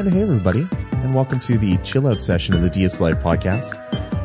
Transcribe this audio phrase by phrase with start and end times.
[0.00, 3.74] And hey, everybody, and welcome to the chill out session of the DS Life podcast,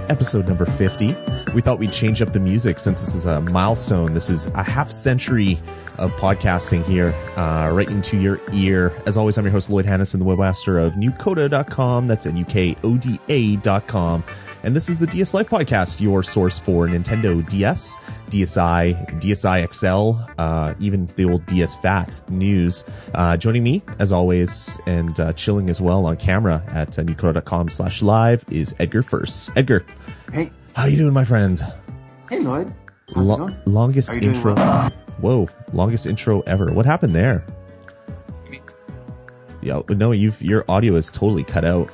[0.10, 1.14] episode number 50.
[1.54, 4.14] We thought we'd change up the music since this is a milestone.
[4.14, 5.60] This is a half century
[5.98, 8.94] of podcasting here, uh, right into your ear.
[9.06, 12.08] As always, I'm your host, Lloyd Hannison, the webmaster of nukoda.com.
[12.08, 14.24] That's N-U-K-O-D-A.com.
[14.66, 17.96] And this is the DS Life podcast, your source for Nintendo DS,
[18.32, 22.84] DSi, DSi XL, uh, even the old DS Fat news.
[23.14, 27.70] Uh, joining me, as always, and uh, chilling as well on camera at uh, nukoda.com
[27.70, 29.52] slash live is Edgar First.
[29.56, 29.86] Edgar,
[30.34, 31.64] Hey, how you doing, my friend?
[32.28, 32.74] hey, Lloyd.
[33.14, 33.56] How's it Lo- going?
[33.68, 34.56] longest Are you doing intro.
[34.56, 34.90] well?
[35.20, 36.72] Whoa, longest intro ever.
[36.72, 37.46] What happened there?
[39.62, 41.92] Yeah, no, you've your audio is totally cut out.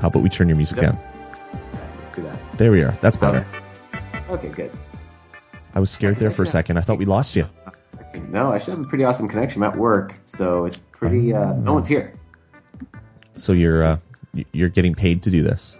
[0.00, 0.98] How about we turn your music down?
[2.02, 2.38] Let's do that.
[2.56, 2.92] There we are.
[3.00, 3.46] That's better.
[4.30, 4.70] Okay, good.
[5.74, 6.78] I was scared there for a second.
[6.78, 7.44] I thought we lost you.
[8.28, 9.62] No, I should have a pretty awesome connection.
[9.62, 11.32] I'm at work, so it's pretty.
[11.34, 12.14] Uh, no one's here.
[13.36, 13.98] So you're uh,
[14.52, 15.76] you're getting paid to do this.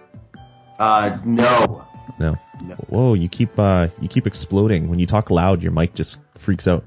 [0.79, 1.85] Uh, no.
[2.19, 2.37] No.
[2.63, 2.75] No.
[2.89, 4.89] Whoa, you keep uh you keep exploding.
[4.89, 6.85] When you talk loud, your mic just freaks out.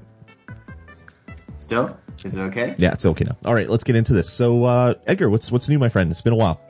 [1.56, 2.74] Still, is it okay?
[2.78, 3.36] Yeah, it's okay now.
[3.44, 4.30] All right, let's get into this.
[4.30, 6.10] So, uh, Edgar, what's what's new, my friend?
[6.10, 6.60] It's been a while.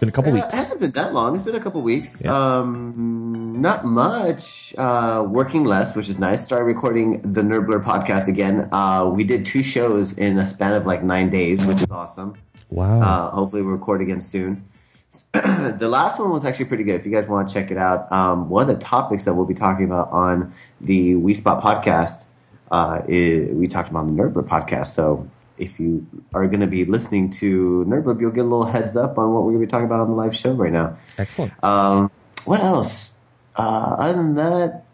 [0.00, 0.46] It's been a couple Uh, weeks.
[0.46, 1.34] It hasn't been that long.
[1.34, 2.22] It's been a couple weeks.
[2.24, 2.32] Yeah.
[2.34, 4.74] Um, not much.
[4.78, 6.42] Uh, working less, which is nice.
[6.42, 8.66] Started recording the Nerdblur podcast again.
[8.72, 12.32] Uh, we did two shows in a span of like nine days, which is awesome.
[12.70, 13.02] Wow.
[13.02, 14.64] Uh, hopefully, we'll record again soon.
[15.34, 16.94] the last one was actually pretty good.
[16.98, 19.44] If you guys want to check it out, um, one of the topics that we'll
[19.44, 22.24] be talking about on the We Spot podcast
[22.70, 24.94] uh, is we talked about the Nerdblur podcast.
[24.94, 25.28] So
[25.60, 29.18] if you are going to be listening to Nerdblur, you'll get a little heads up
[29.18, 30.96] on what we're going to be talking about on the live show right now.
[31.18, 31.52] Excellent.
[31.62, 32.10] Um,
[32.44, 33.12] what else?
[33.56, 34.84] Uh, other than that,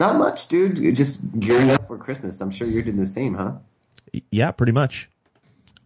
[0.00, 0.78] not much, dude.
[0.78, 2.40] You're just gearing up for Christmas.
[2.40, 3.52] I'm sure you're doing the same, huh?
[4.30, 5.08] Yeah, pretty much.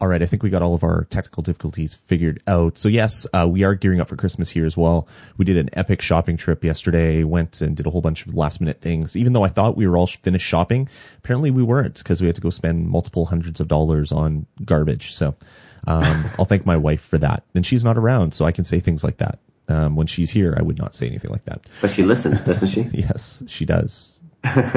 [0.01, 2.79] All right, I think we got all of our technical difficulties figured out.
[2.79, 5.07] So yes, uh, we are gearing up for Christmas here as well.
[5.37, 7.23] We did an epic shopping trip yesterday.
[7.23, 9.15] Went and did a whole bunch of last minute things.
[9.15, 10.89] Even though I thought we were all finished shopping,
[11.19, 15.13] apparently we weren't because we had to go spend multiple hundreds of dollars on garbage.
[15.13, 15.35] So
[15.87, 17.43] um, I'll thank my wife for that.
[17.55, 19.39] And she's not around, so I can say things like that.
[19.69, 21.61] Um, when she's here, I would not say anything like that.
[21.83, 22.83] But she listens, doesn't she?
[22.93, 24.19] Yes, she does.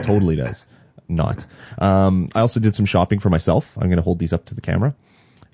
[0.04, 0.66] totally does.
[1.08, 1.46] Not.
[1.80, 3.72] Um, I also did some shopping for myself.
[3.78, 4.94] I'm going to hold these up to the camera.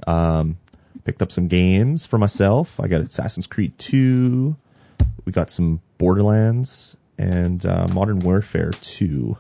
[0.08, 0.58] Um,
[1.04, 2.80] picked up some games for myself.
[2.80, 4.56] I got Assassin's Creed 2.
[5.26, 9.38] We got some Borderlands and uh, Modern Warfare 2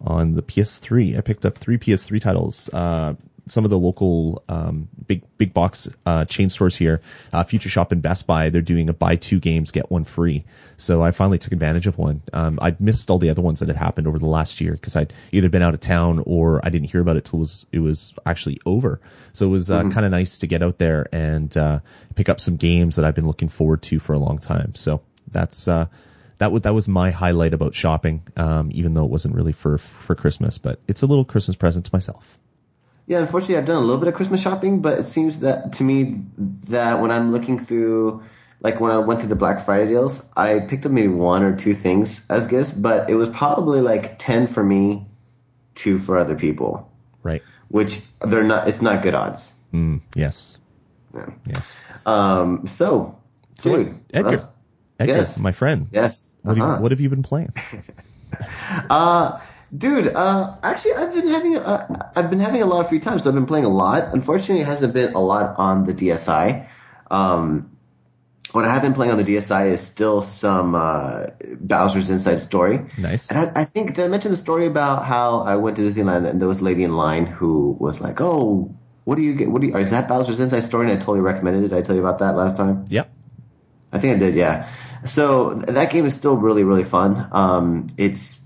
[0.00, 1.16] on the PS3.
[1.16, 2.70] I picked up three PS3 titles.
[2.72, 3.14] Uh,
[3.50, 7.00] some of the local um, big big box uh, chain stores here,
[7.32, 10.44] uh, Future Shop and Best Buy, they're doing a buy two games get one free.
[10.76, 12.22] So I finally took advantage of one.
[12.32, 14.96] Um, I'd missed all the other ones that had happened over the last year because
[14.96, 17.66] I'd either been out of town or I didn't hear about it till it was
[17.72, 19.00] it was actually over.
[19.32, 21.80] So it was uh, kind of nice to get out there and uh,
[22.14, 24.74] pick up some games that I've been looking forward to for a long time.
[24.74, 25.86] So that's uh,
[26.38, 29.78] that was that was my highlight about shopping, um, even though it wasn't really for
[29.78, 32.38] for Christmas, but it's a little Christmas present to myself.
[33.10, 35.82] Yeah, unfortunately, I've done a little bit of Christmas shopping, but it seems that to
[35.82, 36.22] me
[36.68, 38.22] that when I'm looking through,
[38.60, 41.56] like when I went through the Black Friday deals, I picked up maybe one or
[41.56, 45.08] two things as gifts, but it was probably like ten for me,
[45.74, 46.88] two for other people,
[47.24, 47.42] Right.
[47.66, 48.68] which they're not.
[48.68, 49.50] It's not good odds.
[49.74, 50.58] Mm, yes.
[51.12, 51.30] Yeah.
[51.46, 51.74] Yes.
[52.06, 52.64] Um.
[52.68, 53.18] So,
[53.58, 54.48] So dude, Edgar,
[55.00, 55.36] Edgar, yes.
[55.36, 55.88] my friend.
[55.90, 56.28] yes.
[56.42, 56.76] What, have uh-huh.
[56.76, 57.52] you, what have you been playing?
[58.88, 59.40] Uh,
[59.76, 63.18] dude, uh, actually, I've been having a, I've been having a lot of free time,
[63.18, 64.12] so I've been playing a lot.
[64.12, 66.66] Unfortunately, it hasn't been a lot on the DSi.
[67.10, 67.76] Um,
[68.52, 71.26] what I have been playing on the DSi is still some uh,
[71.60, 72.80] Bowser's Inside Story.
[72.98, 73.30] Nice.
[73.30, 76.28] And I, I think did I mention the story about how I went to Disneyland
[76.28, 78.74] and there was a lady in line who was like, "Oh,
[79.04, 79.50] what do you get?
[79.50, 79.76] What do you?
[79.76, 81.68] Is that Bowser's Inside Story?" And I totally recommended it.
[81.68, 82.86] Did I tell you about that last time?
[82.88, 83.10] Yep.
[83.92, 84.68] I think I did, yeah.
[85.06, 87.28] So that game is still really, really fun.
[87.32, 88.38] Um, it's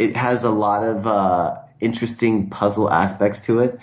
[0.00, 3.78] it has a lot of uh, interesting puzzle aspects to it,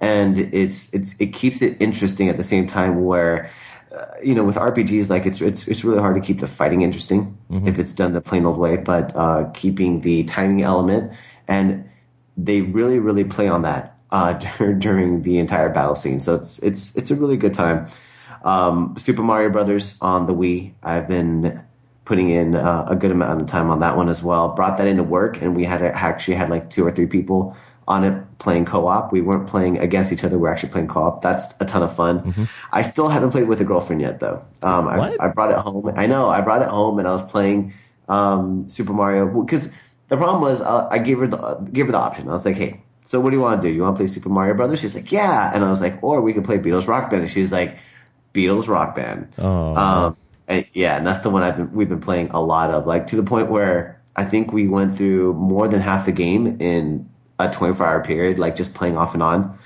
[0.00, 3.04] and it's it's it keeps it interesting at the same time.
[3.04, 3.50] Where
[3.96, 6.82] uh, you know, with RPGs, like it's it's it's really hard to keep the fighting
[6.82, 7.36] interesting
[7.66, 11.12] if it's done the plain old way, but uh, keeping the timing element
[11.48, 11.84] and
[12.36, 14.32] they really, really play on that uh,
[14.78, 16.20] during the entire battle scene.
[16.20, 17.90] So it's it's it's a really good time.
[18.44, 20.72] Um, Super Mario Brothers on the Wii.
[20.82, 21.62] I've been
[22.12, 24.50] putting in uh, a good amount of time on that one as well.
[24.50, 27.56] Brought that into work, and we had a, actually had like two or three people
[27.88, 29.12] on it playing co-op.
[29.12, 30.38] We weren't playing against each other.
[30.38, 31.22] We're actually playing co-op.
[31.22, 32.50] That's a ton of fun.
[32.70, 34.44] I still haven't played with a girlfriend yet, though.
[34.60, 35.22] Um, I, What?
[35.22, 35.90] I brought it home.
[35.96, 37.72] I know I brought it home, and I was playing
[38.10, 39.70] um, Super Mario because
[40.08, 42.28] the problem was uh, I gave her the gave her the option.
[42.28, 43.72] I was like, hey, so what do you want to do?
[43.72, 44.80] You want to play Super Mario Brothers?
[44.80, 45.50] She's like, yeah.
[45.54, 47.22] And I was like, or we could play Beatles Rock Band.
[47.22, 47.78] And she's like,
[48.34, 49.32] Beatles Rock Band.
[49.38, 49.74] Oh.
[49.76, 50.16] Um,
[50.52, 53.06] and yeah, and that's the one I've been, we've been playing a lot of, like
[53.08, 57.08] to the point where I think we went through more than half the game in
[57.38, 59.58] a 24 hour period, like just playing off and on.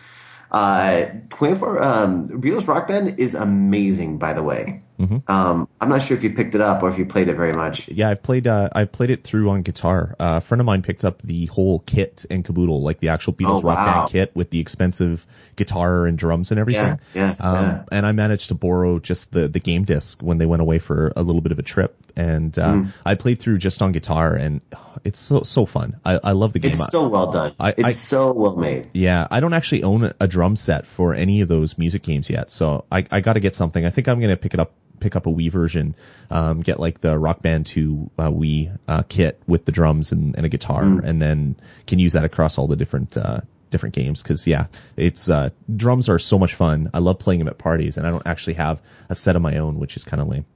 [0.51, 4.83] Uh, 24, um, Beatles Rock Band is amazing, by the way.
[4.99, 7.53] Um, I'm not sure if you picked it up or if you played it very
[7.53, 7.89] much.
[7.89, 8.47] Yeah, I've played.
[8.47, 10.17] Uh, I've played it through on guitar.
[10.19, 13.33] Uh, a friend of mine picked up the whole kit and caboodle, like the actual
[13.33, 14.01] Beatles Oh, Rock wow.
[14.01, 15.27] Band kit with the expensive
[15.57, 16.99] guitar and drums and everything.
[17.15, 17.83] Yeah, yeah, um, yeah.
[17.93, 21.13] And I managed to borrow just the the game disc when they went away for
[21.17, 22.93] a little bit of a trip, and uh, Mm.
[23.05, 26.01] I played through just on guitar, and oh, it's so so fun.
[26.05, 26.73] I, I love the game.
[26.73, 27.55] It's so well done.
[27.61, 28.89] I- it's I- so well made.
[28.93, 32.51] Yeah, I don't actually own a- drum set for any of those music games yet,
[32.51, 33.85] so I, I got to get something.
[33.87, 35.95] I think I'm going to pick it up, pick up a Wii version,
[36.31, 40.35] um, get like the Rock Band 2 uh, Wii uh, kit with the drums and,
[40.37, 41.57] and a guitar, and then
[41.87, 43.41] can use that across all the different uh,
[43.71, 44.23] different games.
[44.23, 44.67] Because yeah,
[44.97, 46.91] it's uh, drums are so much fun.
[46.95, 49.57] I love playing them at parties, and I don't actually have a set of my
[49.57, 50.47] own, which is kind of lame.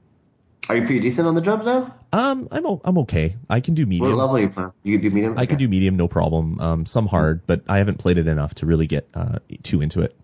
[0.69, 1.93] Are you pretty decent on the drums now?
[2.13, 3.35] Um, I'm o- I'm okay.
[3.49, 4.09] I can do medium.
[4.09, 4.71] What level are you playing?
[4.83, 5.37] You can do medium?
[5.37, 6.59] I can do medium, no problem.
[6.61, 10.01] Um, some hard, but I haven't played it enough to really get uh, too into
[10.01, 10.15] it.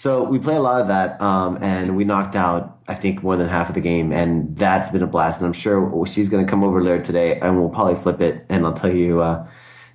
[0.00, 3.36] So we play a lot of that, um, and we knocked out, I think, more
[3.36, 5.40] than half of the game, and that's been a blast.
[5.40, 8.46] And I'm sure she's going to come over later today, and we'll probably flip it,
[8.48, 9.46] and I'll tell you, uh,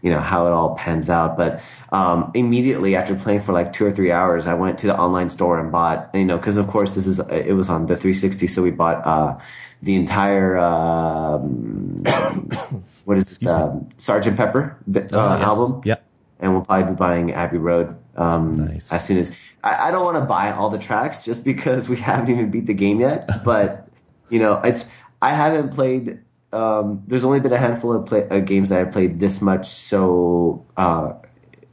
[0.03, 1.37] you know, how it all pans out.
[1.37, 1.59] But
[1.91, 5.31] um, immediately after playing for like two or three hours, I went to the online
[5.31, 8.45] store and bought, you know, because of course this is it was on the 360,
[8.45, 9.35] so we bought uh,
[9.81, 10.55] the entire.
[10.59, 12.03] Um,
[13.05, 13.47] what is it?
[13.47, 15.43] Um, Sergeant Pepper uh, Oh, yes.
[15.43, 15.95] album Yeah.
[16.41, 18.91] and we'll probably be buying Abbey Road um, Nice.
[18.91, 19.31] as soon as.
[19.65, 22.67] I, I don't want to buy all the tracks just because we haven't even beat
[22.67, 23.43] the game yet.
[23.43, 23.89] But
[24.29, 24.85] you know, it's
[25.21, 26.19] I haven't played.
[26.53, 29.67] Um, there's only been a handful of play, uh, games that I've played this much
[29.67, 31.13] so uh,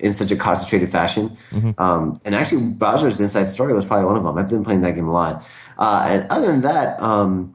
[0.00, 1.36] in such a concentrated fashion.
[1.78, 4.36] Um, and actually, Bowser's Inside Story was probably one of them.
[4.36, 5.44] I've been playing that game a lot.
[5.78, 7.00] Uh, and other than that.
[7.00, 7.54] Um,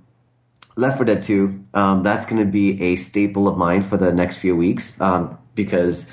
[0.77, 4.13] Left 4 Dead 2, um, that's going to be a staple of mine for the
[4.13, 6.05] next few weeks um, because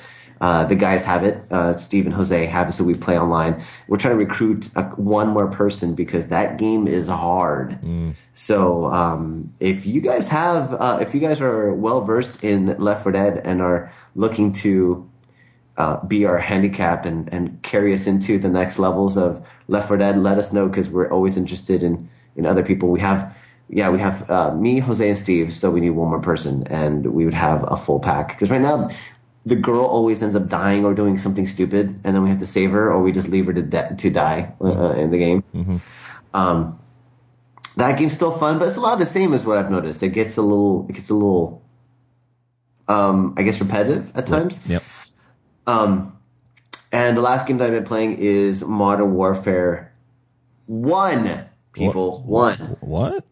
[0.44, 1.42] uh, the guys have it.
[1.50, 3.64] Uh, Steve and Jose have it, so we play online.
[3.88, 7.78] We're trying to recruit uh one more person because that game is hard.
[8.34, 13.04] So um, if you guys have, uh, if you guys are well versed in Left
[13.04, 15.08] 4 Dead and are looking to
[15.78, 19.96] uh, be our handicap and, and carry us into the next levels of Left 4
[19.96, 22.90] Dead, let us know because we're always interested in, in other people.
[22.90, 23.34] We have,
[23.70, 27.06] yeah, we have uh, me, Jose, and Steve, so we need one more person, and
[27.14, 28.28] we would have a full pack.
[28.28, 28.90] Because right now,
[29.46, 32.46] the girl always ends up dying or doing something stupid, and then we have to
[32.46, 35.44] save her, or we just leave her to, de- to die uh, in the game.
[36.32, 36.78] Um,
[37.76, 40.02] that game's still fun, but it's a lot of the same as what I've noticed.
[40.02, 41.62] It gets a little, it gets a little,
[42.88, 44.58] um, I guess, repetitive at times.
[44.66, 44.82] Yep.
[45.66, 46.16] Um,
[46.92, 49.92] and the last game that I've been playing is Modern Warfare
[50.66, 51.46] One.
[51.72, 52.76] People, one.
[52.80, 53.24] What?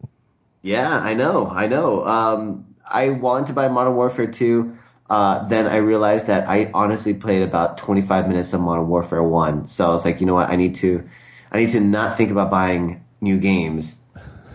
[0.61, 2.05] Yeah, I know, I know.
[2.05, 4.77] Um, I wanted to buy Modern Warfare Two.
[5.09, 9.67] Uh, then I realized that I honestly played about 25 minutes of Modern Warfare One.
[9.67, 10.49] So I was like, you know what?
[10.49, 11.07] I need to,
[11.51, 13.97] I need to not think about buying new games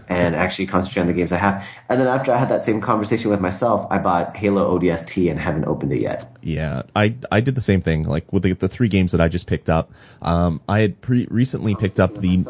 [0.09, 1.65] and actually concentrate on the games I have.
[1.89, 5.39] And then after I had that same conversation with myself, I bought Halo ODST and
[5.39, 6.35] haven't opened it yet.
[6.43, 8.05] Yeah, I I did the same thing.
[8.05, 9.91] Like with the, the three games that I just picked up,
[10.23, 12.45] um, I had pre- recently picked up the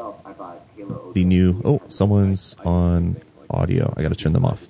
[1.14, 1.60] the new.
[1.64, 3.92] Oh, someone's on audio.
[3.96, 4.66] I got to turn them off.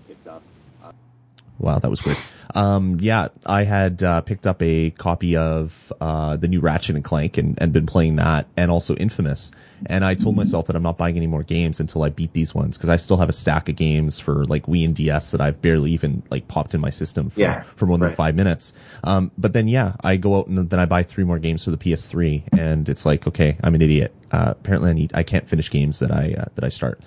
[1.58, 2.18] Wow, that was weird.
[2.54, 7.04] Um, yeah, I had uh, picked up a copy of uh, the new Ratchet and
[7.04, 9.50] Clank and, and been playing that, and also Infamous.
[9.86, 12.52] And I told myself that I'm not buying any more games until I beat these
[12.52, 15.40] ones because I still have a stack of games for like Wii and DS that
[15.40, 18.16] I've barely even like popped in my system for, Yeah, for more than right.
[18.16, 18.72] five minutes.
[19.04, 21.70] Um, but then yeah, I go out and then I buy three more games for
[21.70, 24.12] the PS3, and it's like okay, I'm an idiot.
[24.32, 27.00] Uh, apparently, I need I can't finish games that I uh, that I start.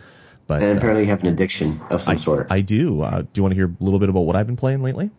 [0.47, 2.47] But And uh, apparently you have an addiction of some sort.
[2.49, 3.01] I do.
[3.01, 5.11] Uh, do you want to hear a little bit about what I've been playing lately?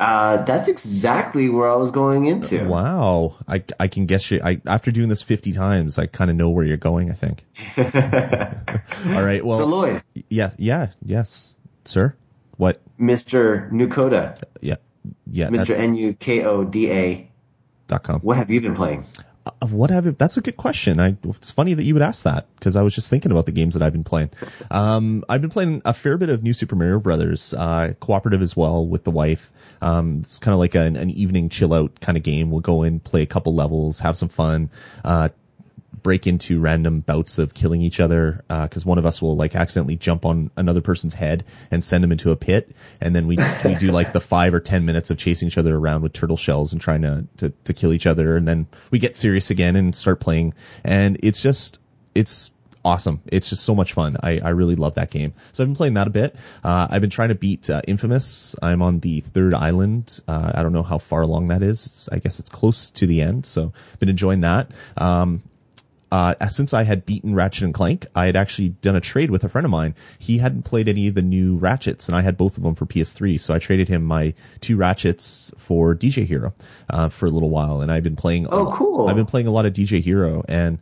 [0.00, 2.64] Uh, that's exactly where I was going into.
[2.66, 4.40] Wow, I, I can guess you.
[4.42, 7.10] I after doing this fifty times, I kind of know where you're going.
[7.10, 7.44] I think.
[9.14, 9.44] All right.
[9.44, 11.54] Well, So Lloyd, yeah, yeah, yes,
[11.84, 12.14] sir.
[12.56, 12.80] What?
[12.98, 13.70] Mr.
[13.70, 14.76] Nukoda, Yeah,
[15.26, 15.48] yeah.
[15.48, 15.76] Mr.
[15.78, 17.30] N U K O D A,
[17.86, 18.20] Dot com.
[18.20, 19.04] what have you been playing?
[19.60, 21.00] Uh, What have that's a good question.
[21.00, 23.52] I, it's funny that you would ask that because I was just thinking about the
[23.52, 24.30] games that I've been playing.
[24.70, 28.56] Um, I've been playing a fair bit of New Super Mario Brothers, uh, cooperative as
[28.56, 29.50] well with the wife.
[29.82, 32.50] Um, it's kind of like an, an evening chill out kind of game.
[32.50, 34.70] We'll go in, play a couple levels, have some fun,
[35.04, 35.30] uh,
[36.02, 39.96] break into random bouts of killing each other because one of us will like accidentally
[39.96, 43.74] jump on another person's head and send them into a pit, and then we we
[43.76, 46.72] do like the five or ten minutes of chasing each other around with turtle shells
[46.72, 49.94] and trying to to, to kill each other, and then we get serious again and
[49.94, 50.54] start playing,
[50.84, 51.78] and it's just
[52.14, 52.50] it's
[52.84, 53.22] awesome.
[53.26, 54.16] It's just so much fun.
[54.22, 55.34] I, I really love that game.
[55.52, 56.34] So I've been playing that a bit.
[56.64, 58.56] Uh, I've been trying to beat uh, Infamous.
[58.62, 60.20] I'm on the third island.
[60.26, 61.86] Uh, I don't know how far along that is.
[61.86, 63.46] It's, I guess it's close to the end.
[63.46, 64.70] So been enjoying that.
[64.96, 65.42] Um,
[66.10, 69.44] uh, since I had beaten Ratchet and Clank, I had actually done a trade with
[69.44, 69.94] a friend of mine.
[70.18, 72.86] He hadn't played any of the new Ratchets, and I had both of them for
[72.86, 73.40] PS3.
[73.40, 76.52] So I traded him my two Ratchets for DJ Hero
[76.88, 78.48] uh, for a little while, and I've been playing.
[78.50, 79.08] Oh, cool!
[79.08, 80.78] I've been playing a lot of DJ Hero, and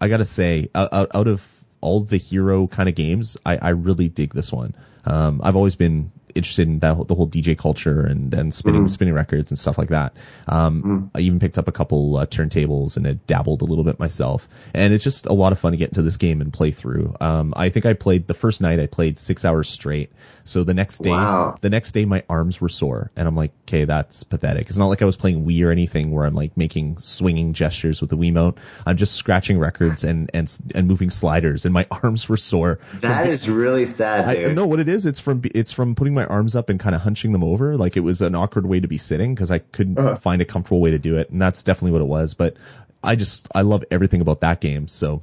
[0.00, 4.08] I gotta say, out, out of all the hero kind of games, I, I really
[4.08, 4.74] dig this one.
[5.04, 8.90] Um, I've always been interested in that the whole DJ culture and and spinning mm-hmm.
[8.90, 10.14] spinning records and stuff like that.
[10.48, 11.06] Um, mm-hmm.
[11.16, 14.48] I even picked up a couple uh, turntables and had dabbled a little bit myself,
[14.74, 17.14] and it's just a lot of fun to get into this game and play through.
[17.20, 18.80] Um, I think I played the first night.
[18.80, 20.12] I played six hours straight.
[20.46, 21.56] So the next day, wow.
[21.60, 24.68] the next day, my arms were sore, and I'm like, okay, that's pathetic.
[24.68, 28.00] It's not like I was playing Wii or anything where I'm like making swinging gestures
[28.00, 28.56] with the Wiimote.
[28.86, 32.78] I'm just scratching records and and and moving sliders, and my arms were sore.
[33.00, 34.36] That from, is really sad.
[34.36, 34.50] Dude.
[34.50, 35.04] I know what it is.
[35.04, 37.76] It's from it's from putting my arms up and kind of hunching them over.
[37.76, 40.16] Like it was an awkward way to be sitting because I couldn't uh-huh.
[40.16, 42.34] find a comfortable way to do it, and that's definitely what it was.
[42.34, 42.56] But
[43.02, 44.86] I just I love everything about that game.
[44.86, 45.22] So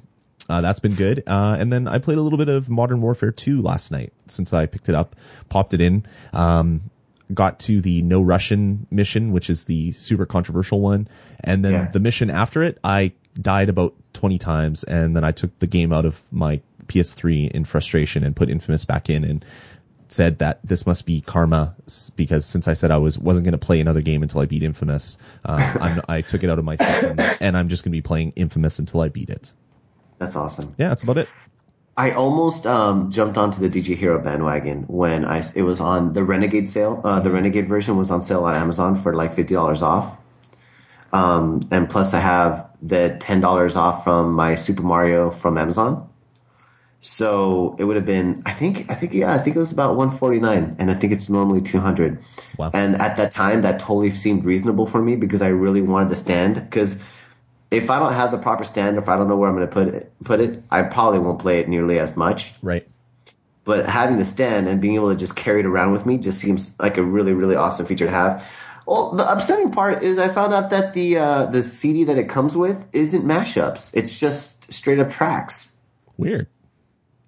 [0.50, 1.24] uh, that's been good.
[1.26, 4.54] Uh, and then I played a little bit of Modern Warfare 2 last night since
[4.54, 5.16] I picked it up,
[5.50, 6.06] popped it in.
[6.34, 6.90] Um,
[7.34, 11.08] got to the no Russian mission, which is the super controversial one.
[11.44, 11.92] And then yeah.
[11.92, 14.84] the mission after it, I died about 20 times.
[14.84, 18.86] And then I took the game out of my PS3 in frustration and put Infamous
[18.86, 19.46] back in and
[20.10, 21.76] said that this must be karma
[22.16, 24.62] because since I said I was wasn't going to play another game until I beat
[24.62, 28.02] Infamous, uh, i took it out of my system and I'm just going to be
[28.02, 29.54] playing Infamous until I beat it.
[30.24, 30.74] That's awesome.
[30.78, 31.28] Yeah, that's about it.
[31.98, 36.24] I almost um, jumped onto the DJ Hero bandwagon when I it was on the
[36.24, 37.02] Renegade sale.
[37.04, 40.18] Uh, the Renegade version was on sale on Amazon for like fifty dollars off.
[41.12, 46.10] Um, and plus, I have the ten dollars off from my Super Mario from Amazon.
[47.02, 49.98] So it would have been, I think, I think, yeah, I think it was about
[49.98, 52.18] 149 and I think it's normally 200.
[52.58, 52.72] Wow.
[52.74, 56.16] And at that time, that totally seemed reasonable for me because I really wanted the
[56.16, 56.96] stand because
[57.74, 59.68] if I don't have the proper stand, or if I don't know where I'm going
[59.68, 62.54] to put it, put it, I probably won't play it nearly as much.
[62.62, 62.88] Right.
[63.66, 66.40] But having the stand and being able to just carry it around with me just
[66.40, 68.44] seems like a really, really awesome feature to have.
[68.86, 72.28] Well, the upsetting part is I found out that the uh, the CD that it
[72.28, 73.90] comes with isn't mashups.
[73.94, 75.70] It's just straight up tracks.
[76.18, 76.48] Weird.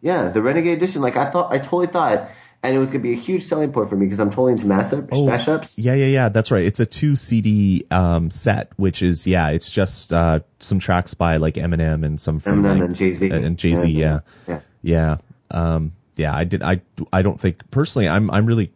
[0.01, 1.01] Yeah, the Renegade Edition.
[1.01, 2.29] Like I thought, I totally thought
[2.65, 4.53] and it was going to be a huge selling point for me because I'm totally
[4.53, 5.73] into mashup, oh, mashups.
[5.77, 6.29] Yeah, yeah, yeah.
[6.29, 6.65] That's right.
[6.65, 11.37] It's a two CD um, set, which is yeah, it's just uh, some tracks by
[11.37, 13.87] like Eminem and some from Eminem like, and Jay Z and Jay Z.
[13.87, 15.17] Yeah, yeah, yeah.
[15.51, 16.35] Um, yeah.
[16.35, 16.63] I did.
[16.63, 16.81] I
[17.13, 18.09] I don't think personally.
[18.09, 18.71] I'm I'm really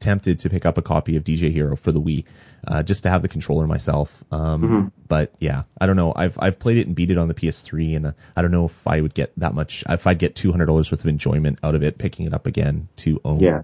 [0.00, 2.24] tempted to pick up a copy of DJ Hero for the Wii
[2.66, 4.24] uh, just to have the controller myself.
[4.30, 4.88] Um, mm-hmm.
[5.06, 6.12] But yeah, I don't know.
[6.16, 8.66] I've I've played it and beat it on the PS3, and uh, I don't know
[8.66, 9.84] if I would get that much.
[9.88, 12.46] If I'd get two hundred dollars worth of enjoyment out of it, picking it up
[12.46, 13.40] again to own.
[13.40, 13.62] Yeah.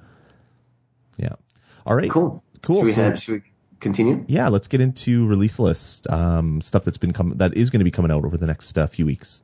[1.17, 1.35] Yeah.
[1.87, 2.11] All right.
[2.11, 2.43] Cool.
[2.63, 2.79] Cool.
[2.79, 4.25] Should we, so, have, should we continue?
[4.29, 4.49] Yeah.
[4.49, 7.91] Let's get into release list um, stuff that's been coming that is going to be
[7.91, 9.43] coming out over the next uh, few weeks.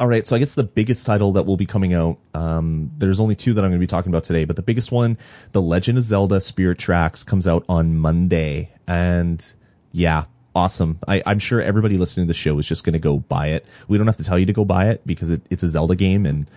[0.00, 3.20] All right, so I guess the biggest title that will be coming out, um, there's
[3.20, 5.18] only two that I'm going to be talking about today, but the biggest one,
[5.52, 8.70] The Legend of Zelda Spirit Tracks, comes out on Monday.
[8.88, 9.44] And
[9.92, 11.00] yeah, awesome.
[11.06, 13.66] I, am sure everybody listening to the show is just going to go buy it.
[13.88, 15.96] We don't have to tell you to go buy it because it, it's a Zelda
[15.96, 16.50] game and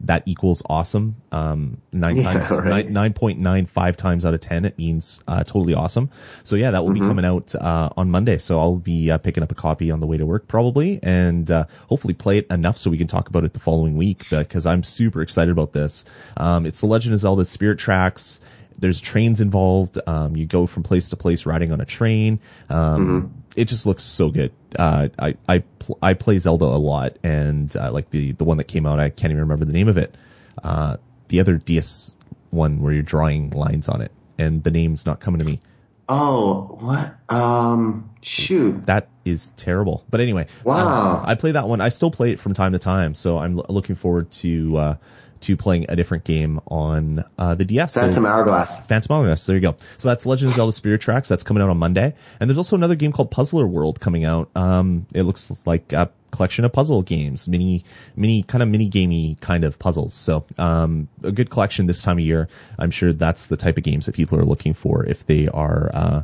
[0.00, 1.16] that equals awesome.
[1.32, 2.88] Um, nine yeah, times, right.
[2.88, 6.10] nine point nine five times out of ten, it means uh, totally awesome.
[6.44, 7.02] So yeah, that will mm-hmm.
[7.02, 8.38] be coming out uh, on Monday.
[8.38, 11.50] So I'll be uh, picking up a copy on the way to work probably, and
[11.50, 14.66] uh, hopefully play it enough so we can talk about it the following week because
[14.66, 16.04] I'm super excited about this.
[16.36, 18.40] Um, it's the Legend of Zelda Spirit Tracks
[18.78, 19.98] there's trains involved.
[20.06, 22.38] Um, you go from place to place riding on a train.
[22.68, 24.52] Um, mm-hmm it just looks so good.
[24.78, 28.58] Uh, I I pl- I play Zelda a lot, and uh, like the the one
[28.58, 30.14] that came out, I can't even remember the name of it.
[30.62, 30.96] Uh,
[31.28, 32.14] the other DS
[32.50, 35.60] one where you're drawing lines on it, and the name's not coming to me.
[36.08, 37.16] Oh, what?
[37.28, 38.86] Um, shoot.
[38.86, 40.04] That is terrible.
[40.08, 41.24] But anyway, wow.
[41.26, 41.80] I play that one.
[41.80, 44.96] I still play it from time to time, so I'm l- looking forward to uh,
[45.40, 47.94] to playing a different game on uh, the DS.
[47.94, 48.76] Phantom so, Hourglass.
[48.86, 49.46] Phantom Hourglass.
[49.46, 49.76] There you go.
[49.98, 51.28] So that's Legend of Zelda Spirit Tracks.
[51.28, 52.14] That's coming out on Monday.
[52.40, 54.50] And there's also another game called Puzzler World coming out.
[54.54, 59.36] Um, it looks like a collection of puzzle games, mini, mini, kind of mini gamey
[59.40, 60.14] kind of puzzles.
[60.14, 62.48] So, um, a good collection this time of year.
[62.78, 65.90] I'm sure that's the type of games that people are looking for if they are,
[65.94, 66.22] uh,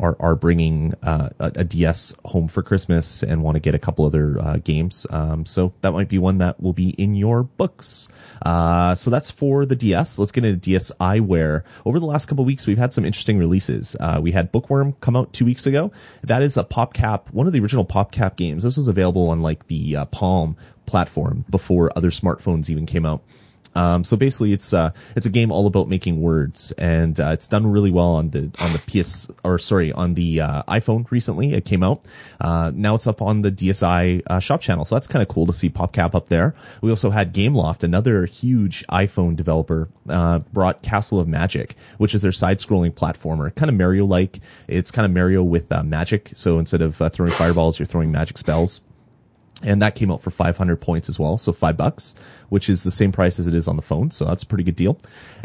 [0.00, 3.78] are are bringing uh, a, a, DS home for Christmas and want to get a
[3.78, 5.06] couple other uh, games.
[5.10, 8.08] Um, so that might be one that will be in your books.
[8.42, 10.18] Uh, so that's for the DS.
[10.18, 11.62] Let's get into DSiWare.
[11.84, 13.94] Over the last couple weeks, we've had some interesting releases.
[14.00, 15.92] Uh, we had Bookworm come out two weeks ago.
[16.22, 18.62] That is a PopCap, one of the original PopCap games.
[18.62, 23.22] This was available on like the uh, Palm platform before other smartphones even came out.
[23.74, 27.46] Um, so basically, it's uh, it's a game all about making words, and uh, it's
[27.46, 31.54] done really well on the on the PS or sorry on the uh, iPhone recently.
[31.54, 32.04] It came out.
[32.40, 35.46] Uh, now it's up on the DSi uh, shop channel, so that's kind of cool
[35.46, 36.54] to see PopCap up there.
[36.80, 42.22] We also had Gameloft, another huge iPhone developer, uh, brought Castle of Magic, which is
[42.22, 44.40] their side-scrolling platformer, kind of Mario-like.
[44.68, 46.32] It's kind of Mario with magic.
[46.34, 48.80] So instead of throwing fireballs, you're throwing magic spells
[49.62, 52.14] and that came out for 500 points as well so five bucks
[52.50, 54.64] which is the same price as it is on the phone so that's a pretty
[54.64, 54.98] good deal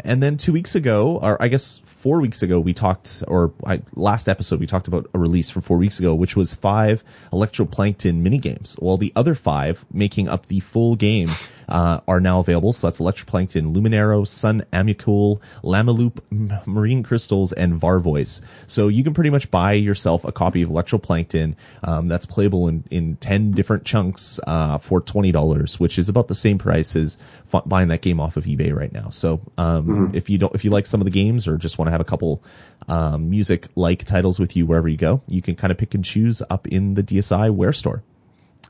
[0.04, 3.80] and then two weeks ago or i guess four weeks ago we talked or I,
[3.94, 8.16] last episode we talked about a release from four weeks ago which was five electroplankton
[8.16, 11.30] mini games well the other five making up the full game
[11.68, 12.72] uh, are now available.
[12.72, 18.40] So that's Electroplankton, Luminaria, Sun Animalcule, Lumiloop, Marine Crystals, and Volvoice.
[18.66, 22.84] So you can pretty much buy yourself a copy of Electroplankton um, that's playable in,
[22.90, 27.18] in 10 different chunks uh, for $20, which is about the same price as
[27.52, 29.10] f- buying that game off of eBay right now.
[29.10, 30.16] So um, mm-hmm.
[30.16, 32.00] if you don't, if you like some of the games or just want to have
[32.00, 32.42] a couple
[32.88, 36.04] um, music like titles with you wherever you go, you can kind of pick and
[36.04, 38.02] choose up in the DSI DSiWare store.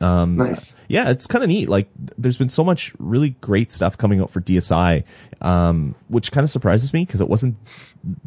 [0.00, 0.76] Um, nice.
[0.88, 1.68] Yeah, it's kind of neat.
[1.68, 5.04] Like, there's been so much really great stuff coming out for DSi,
[5.40, 7.56] um, which kind of surprises me because it wasn't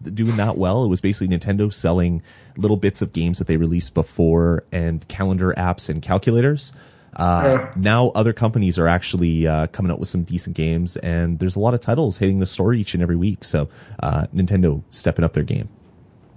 [0.04, 0.84] doing that well.
[0.84, 2.24] It was basically Nintendo selling
[2.58, 6.72] little bits of games that they released before and calendar apps and calculators.
[7.16, 7.74] Uh, yeah.
[7.76, 11.60] now other companies are actually uh, coming out with some decent games, and there's a
[11.60, 13.44] lot of titles hitting the store each and every week.
[13.44, 13.70] So
[14.02, 15.70] uh, Nintendo stepping up their game.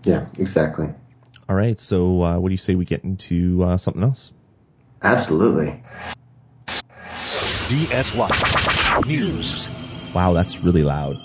[0.04, 0.88] Yeah, exactly.
[1.48, 4.32] All right, so uh, what do you say we get into uh, something else?
[5.02, 5.82] Absolutely.
[7.68, 10.14] DSi News.
[10.14, 11.16] Wow, that's really loud.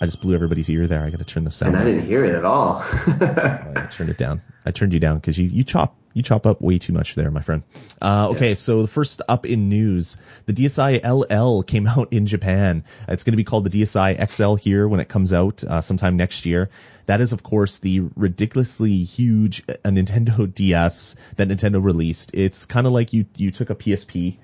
[0.00, 1.04] I just blew everybody's ear there.
[1.04, 1.74] I got to turn the sound.
[1.74, 2.78] And I didn't hear it at all.
[2.82, 4.40] I turned it down.
[4.64, 7.30] I turned you down because you, you chop you chop up way too much there,
[7.30, 7.62] my friend.
[8.02, 8.60] Uh, okay, yes.
[8.60, 12.84] so the first up in news, the DSi LL came out in Japan.
[13.08, 16.16] It's going to be called the DSi XL here when it comes out uh, sometime
[16.16, 16.68] next year.
[17.06, 22.30] That is, of course, the ridiculously huge uh, Nintendo DS that Nintendo released.
[22.34, 24.36] It's kind of like you you took a PSP.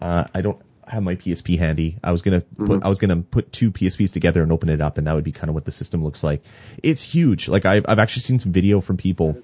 [0.00, 1.98] Uh, I don't have my PSP handy.
[2.02, 2.84] I was gonna put mm-hmm.
[2.84, 5.32] I was gonna put two PSPs together and open it up, and that would be
[5.32, 6.42] kind of what the system looks like.
[6.82, 7.48] It's huge.
[7.48, 9.36] Like I've I've actually seen some video from people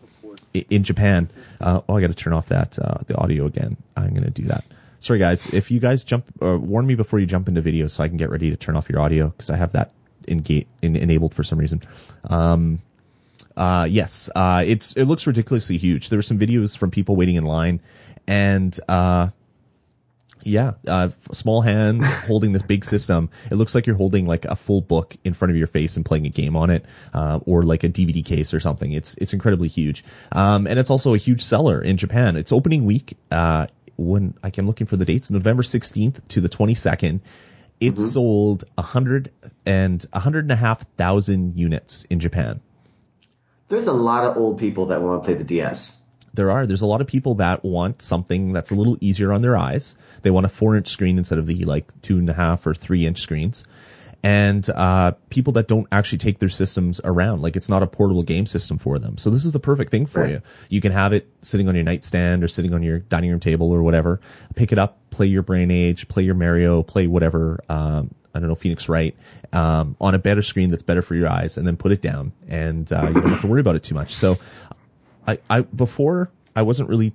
[0.71, 1.31] in Japan.
[1.61, 3.77] Uh, oh, I got to turn off that uh, the audio again.
[3.97, 4.64] I'm going to do that.
[5.01, 5.47] Sorry, guys.
[5.53, 8.16] If you guys jump, uh, warn me before you jump into video so I can
[8.16, 9.92] get ready to turn off your audio because I have that
[10.27, 10.44] in,
[10.83, 11.83] in enabled for some reason.
[12.25, 12.83] Um,
[13.57, 16.11] uh, yes, uh, it's it looks ridiculously huge.
[16.11, 17.81] There were some videos from people waiting in line,
[18.27, 19.31] and uh,
[20.42, 23.31] yeah, uh, small hands holding this big system.
[23.51, 26.05] It looks like you're holding like a full book in front of your face and
[26.05, 28.92] playing a game on it, uh, or like a DVD case or something.
[28.92, 32.37] It's it's incredibly huge, um, and it's also a huge seller in Japan.
[32.37, 33.16] It's opening week.
[33.31, 37.20] Uh, when I am looking for the dates, November 16th to the 22nd.
[37.81, 38.03] It mm-hmm.
[38.03, 39.31] sold a hundred
[39.64, 42.61] and a hundred and a half thousand units in Japan.
[43.68, 45.97] There's a lot of old people that want to play the DS
[46.38, 46.66] there are.
[46.66, 49.96] There's a lot of people that want something that's a little easier on their eyes.
[50.22, 52.72] They want a four inch screen instead of the like two and a half or
[52.72, 53.64] three inch screens.
[54.22, 58.24] And uh, people that don't actually take their systems around, like it's not a portable
[58.24, 59.16] game system for them.
[59.16, 60.31] So this is the perfect thing for right.
[60.31, 60.42] you.
[60.68, 63.70] You can have it sitting on your nightstand or sitting on your dining room table
[63.70, 64.20] or whatever.
[64.57, 67.62] Pick it up, play your Brain Age, play your Mario, play whatever.
[67.68, 69.16] Um, I don't know, Phoenix Wright,
[69.53, 72.33] um, on a better screen that's better for your eyes, and then put it down,
[72.46, 74.14] and uh, you don't have to worry about it too much.
[74.14, 74.38] So
[75.29, 77.12] I, I before I wasn't really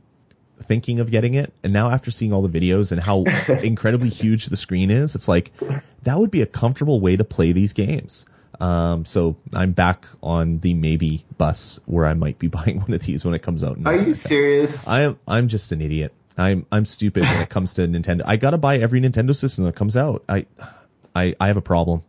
[0.63, 3.23] thinking of getting it, and now after seeing all the videos and how
[3.61, 5.51] incredibly huge the screen is, it's like
[6.03, 8.25] that would be a comfortable way to play these games.
[8.59, 13.01] Um, so I'm back on the maybe bus where I might be buying one of
[13.01, 13.79] these when it comes out.
[13.83, 14.87] Are you serious?
[14.87, 15.19] I am.
[15.27, 16.13] I'm just an idiot.
[16.37, 18.21] I'm I'm stupid when it comes to Nintendo.
[18.25, 20.23] I gotta buy every Nintendo system that comes out.
[20.29, 20.45] I
[21.15, 22.03] I I have a problem.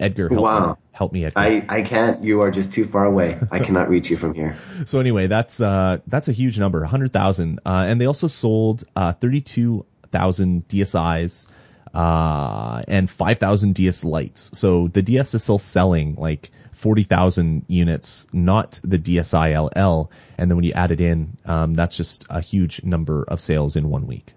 [0.00, 0.66] Edgar, help wow.
[0.68, 0.74] me.
[0.92, 1.40] Help me, Edgar.
[1.40, 2.22] I, I can't.
[2.22, 3.38] You are just too far away.
[3.50, 4.56] I cannot reach you from here.
[4.86, 7.60] So anyway, that's uh that's a huge number, 100,000.
[7.64, 11.46] Uh and they also sold uh 32,000 DSIs
[11.94, 14.50] uh and 5,000 DS Lites.
[14.52, 20.10] So the DS is still selling like 40,000 units, not the DSi LL.
[20.36, 23.74] And then when you add it in, um, that's just a huge number of sales
[23.74, 24.34] in one week.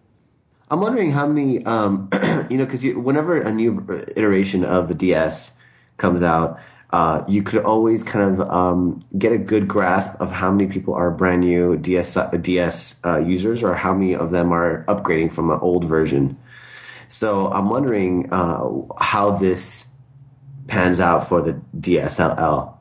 [0.69, 2.09] I'm wondering how many, um,
[2.49, 5.51] you know, because whenever a new iteration of the DS
[5.97, 6.59] comes out,
[6.91, 10.93] uh, you could always kind of um, get a good grasp of how many people
[10.93, 15.49] are brand new DS DS uh, users or how many of them are upgrading from
[15.51, 16.37] an old version.
[17.09, 19.85] So I'm wondering uh, how this
[20.67, 22.73] pans out for the DSLL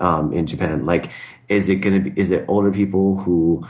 [0.00, 0.84] um, in Japan.
[0.84, 1.10] Like,
[1.48, 2.20] is it going to be?
[2.20, 3.66] Is it older people who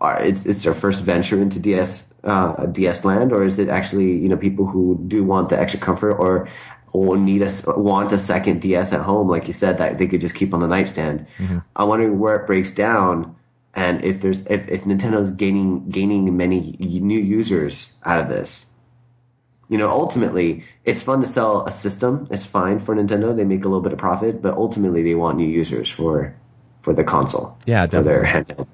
[0.00, 0.20] are?
[0.22, 4.28] It's, it's their first venture into DS uh, DS land, or is it actually you
[4.28, 6.48] know people who do want the extra comfort or
[6.92, 10.20] or need a want a second DS at home, like you said, that they could
[10.20, 11.26] just keep on the nightstand.
[11.38, 11.58] Mm-hmm.
[11.76, 13.36] I'm wondering where it breaks down,
[13.74, 18.66] and if there's if, if Nintendo's gaining gaining many new users out of this.
[19.68, 22.26] You know, ultimately, it's fun to sell a system.
[22.32, 25.38] It's fine for Nintendo; they make a little bit of profit, but ultimately, they want
[25.38, 26.34] new users for
[26.82, 27.56] for the console.
[27.66, 27.98] Yeah, definitely.
[27.98, 28.66] for their handheld.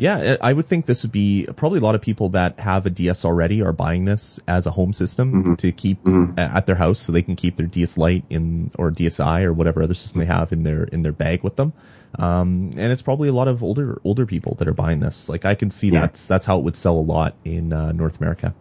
[0.00, 2.90] Yeah, I would think this would be probably a lot of people that have a
[2.90, 5.54] DS already are buying this as a home system mm-hmm.
[5.56, 6.38] to keep mm-hmm.
[6.38, 9.82] at their house so they can keep their DS Lite in or DSi or whatever
[9.82, 11.74] other system they have in their in their bag with them.
[12.18, 15.28] Um, and it's probably a lot of older older people that are buying this.
[15.28, 16.00] Like I can see yeah.
[16.00, 18.54] that's that's how it would sell a lot in uh, North America.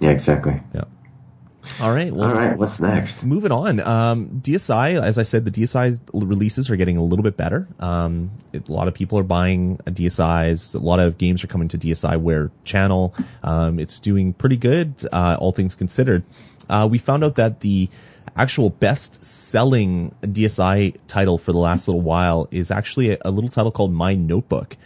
[0.00, 0.62] Yeah, exactly.
[0.74, 0.84] Yeah.
[1.80, 2.12] All right.
[2.12, 2.56] Well, All right.
[2.56, 3.22] What's next?
[3.22, 3.80] Moving on.
[3.80, 7.68] Um, DSi, as I said, the DSi releases are getting a little bit better.
[7.80, 10.74] Um, it, a lot of people are buying DSi's.
[10.74, 13.14] A lot of games are coming to DSiWare channel.
[13.42, 16.24] Um, it's doing pretty good, uh, all things considered.
[16.68, 17.88] Uh, we found out that the
[18.36, 23.50] actual best selling DSi title for the last little while is actually a, a little
[23.50, 24.76] title called My Notebook.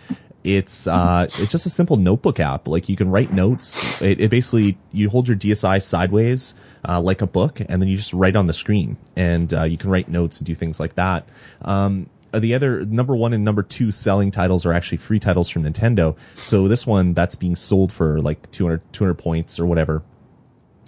[0.46, 2.68] It's uh, it's just a simple notebook app.
[2.68, 4.00] Like you can write notes.
[4.00, 6.54] It, it basically you hold your DSi sideways
[6.88, 9.76] uh, like a book, and then you just write on the screen, and uh, you
[9.76, 11.28] can write notes and do things like that.
[11.62, 15.64] Um, the other number one and number two selling titles are actually free titles from
[15.64, 16.16] Nintendo.
[16.36, 20.04] So this one that's being sold for like 200, 200 points or whatever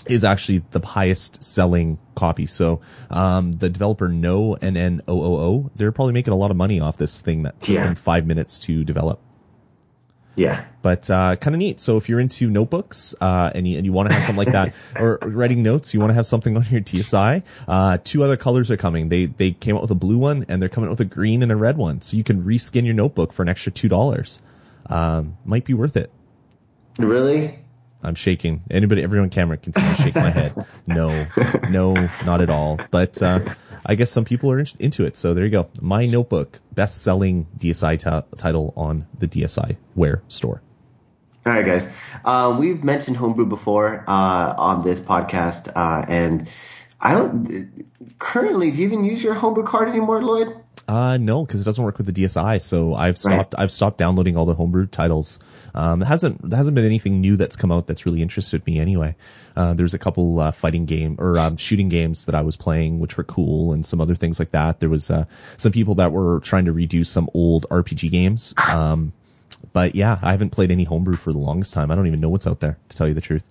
[0.06, 2.46] is actually the highest selling copy.
[2.46, 6.52] So um, the developer No N N O O O, they're probably making a lot
[6.52, 7.84] of money off this thing that took yeah.
[7.84, 9.20] them five minutes to develop.
[10.38, 10.64] Yeah.
[10.82, 11.80] But uh, kind of neat.
[11.80, 14.52] So if you're into notebooks uh, and you, and you want to have something like
[14.52, 17.42] that, or writing notes, you want to have something on your DSi.
[17.66, 19.08] Uh, two other colors are coming.
[19.08, 21.42] They they came out with a blue one, and they're coming out with a green
[21.42, 22.00] and a red one.
[22.00, 24.40] So you can reskin your notebook for an extra two dollars.
[24.86, 26.10] Um, might be worth it.
[26.98, 27.58] Really?
[28.02, 28.62] I'm shaking.
[28.70, 30.54] Anybody, everyone on camera can see me shake my head.
[30.86, 31.26] No,
[31.68, 32.78] no, not at all.
[32.92, 33.40] But uh,
[33.88, 35.16] I guess some people are in, into it.
[35.16, 35.68] So there you go.
[35.80, 40.60] My Notebook, best selling DSi t- title on the DSiWare store.
[41.46, 41.88] All right, guys.
[42.26, 46.50] Uh, we've mentioned homebrew before uh, on this podcast, uh, and
[47.00, 48.70] I don't currently.
[48.70, 50.54] Do you even use your homebrew card anymore, Lloyd?
[50.88, 52.60] Uh, no, because it doesn't work with the DSi.
[52.62, 53.54] So I've stopped.
[53.54, 53.62] Right.
[53.62, 55.38] I've stopped downloading all the homebrew titles
[55.78, 58.80] um, there hasn't there hasn't been anything new that's come out that's really interested me
[58.80, 59.14] anyway.
[59.56, 62.98] Uh, there's a couple uh, fighting game or um, shooting games that I was playing,
[62.98, 64.80] which were cool, and some other things like that.
[64.80, 65.24] There was uh,
[65.56, 68.54] some people that were trying to redo some old RPG games.
[68.68, 69.12] Um,
[69.72, 71.90] but yeah, I haven't played any homebrew for the longest time.
[71.90, 73.44] I don't even know what's out there, to tell you the truth.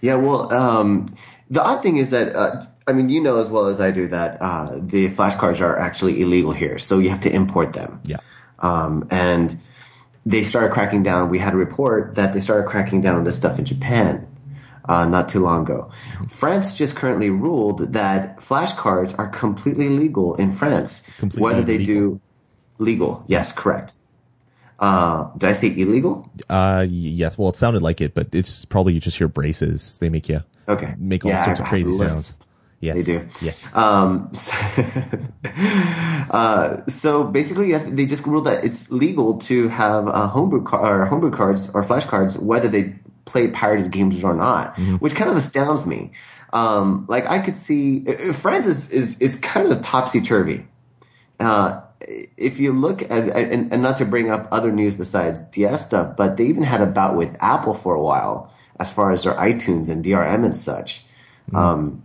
[0.00, 1.14] Yeah, well, um,
[1.48, 4.08] the odd thing is that uh, I mean, you know as well as I do
[4.08, 8.00] that uh, the flashcards are actually illegal here, so you have to import them.
[8.04, 8.18] Yeah.
[8.58, 9.58] Um, and
[10.26, 11.30] they started cracking down.
[11.30, 14.26] We had a report that they started cracking down on this stuff in Japan
[14.86, 15.90] uh, not too long ago.
[16.28, 21.94] France just currently ruled that flashcards are completely legal in France, completely whether they legal.
[21.94, 22.20] do
[22.78, 23.24] legal.
[23.28, 23.94] Yes, correct.
[24.80, 26.28] Uh, did I say illegal?
[26.48, 27.38] Uh, yes.
[27.38, 29.98] Well, it sounded like it, but it's probably you just hear braces.
[29.98, 32.34] They make you okay make all yeah, sorts of crazy sounds.
[32.80, 32.96] Yes.
[32.96, 33.28] They do.
[33.42, 33.52] Yeah.
[33.74, 34.52] Um, so,
[36.30, 41.04] uh, so basically, they just ruled that it's legal to have uh, homebrew, car- or
[41.04, 42.94] homebrew cards or flashcards, whether they
[43.26, 44.96] play pirated games or not, mm-hmm.
[44.96, 46.12] which kind of astounds me.
[46.54, 50.66] Um, like I could see, France is, is, is kind of topsy turvy.
[51.38, 51.82] Uh,
[52.36, 56.16] if you look at, and, and, not to bring up other news besides DS stuff,
[56.16, 59.34] but they even had a bout with Apple for a while as far as their
[59.34, 61.04] iTunes and DRM and such.
[61.48, 61.56] Mm-hmm.
[61.56, 62.02] Um,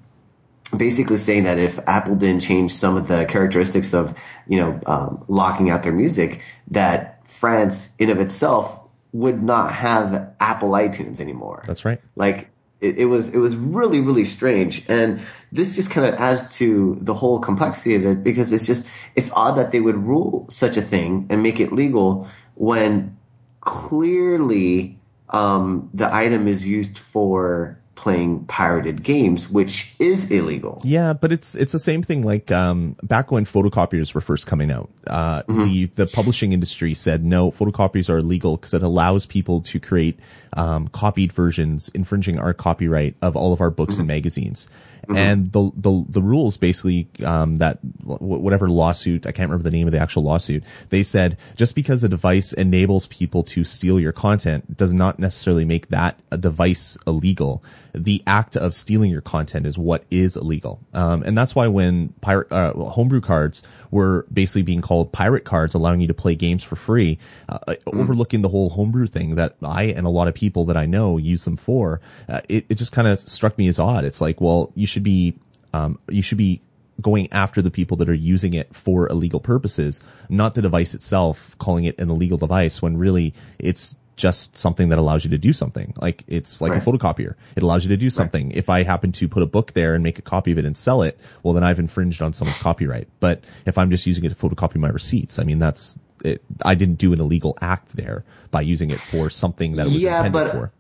[0.76, 4.16] basically saying that if Apple didn't change some of the characteristics of,
[4.48, 8.80] you know, um, locking out their music, that France in of itself
[9.12, 11.64] would not have Apple iTunes anymore.
[11.66, 12.02] That's right.
[12.16, 12.50] Like
[12.82, 14.84] it, it was, it was really, really strange.
[14.90, 18.86] And this just kind of adds to the whole complexity of it because it's just,
[19.16, 23.18] it's odd that they would rule such a thing and make it legal when
[23.62, 25.00] clearly,
[25.30, 30.82] um, the item is used for playing pirated games, which is illegal.
[30.84, 32.24] Yeah, but it's it's the same thing.
[32.24, 35.64] Like um, back when photocopiers were first coming out, uh, mm-hmm.
[35.64, 40.20] the the publishing industry said no, photocopies are illegal because it allows people to create
[40.54, 44.02] um, copied versions, infringing our copyright of all of our books mm-hmm.
[44.02, 44.68] and magazines.
[45.14, 49.88] And the, the the rules basically um, that whatever lawsuit I can't remember the name
[49.88, 50.64] of the actual lawsuit.
[50.90, 55.66] They said just because a device enables people to steal your content does not necessarily
[55.66, 57.64] make that a device illegal.
[57.94, 62.10] The act of stealing your content is what is illegal, um, and that's why when
[62.20, 66.64] pirate uh, homebrew cards were basically being called pirate cards, allowing you to play games
[66.64, 67.78] for free, uh, mm.
[67.86, 71.18] overlooking the whole homebrew thing that I and a lot of people that I know
[71.18, 72.02] use them for.
[72.28, 74.04] Uh, it it just kind of struck me as odd.
[74.06, 75.36] It's like, well, you should be
[75.74, 76.62] um, you should be
[77.02, 81.56] going after the people that are using it for illegal purposes, not the device itself,
[81.60, 85.52] calling it an illegal device when really it's just something that allows you to do
[85.52, 85.94] something.
[85.98, 86.82] Like it's like right.
[86.82, 87.36] a photocopier.
[87.56, 88.48] It allows you to do something.
[88.48, 88.58] Right.
[88.58, 90.76] If I happen to put a book there and make a copy of it and
[90.78, 93.08] sell it, well, then I've infringed on someone's copyright.
[93.20, 96.76] But if I'm just using it to photocopy my receipts, I mean, that's, it, I
[96.76, 100.18] didn't do an illegal act there by using it for something that it was yeah,
[100.18, 100.72] intended but, for.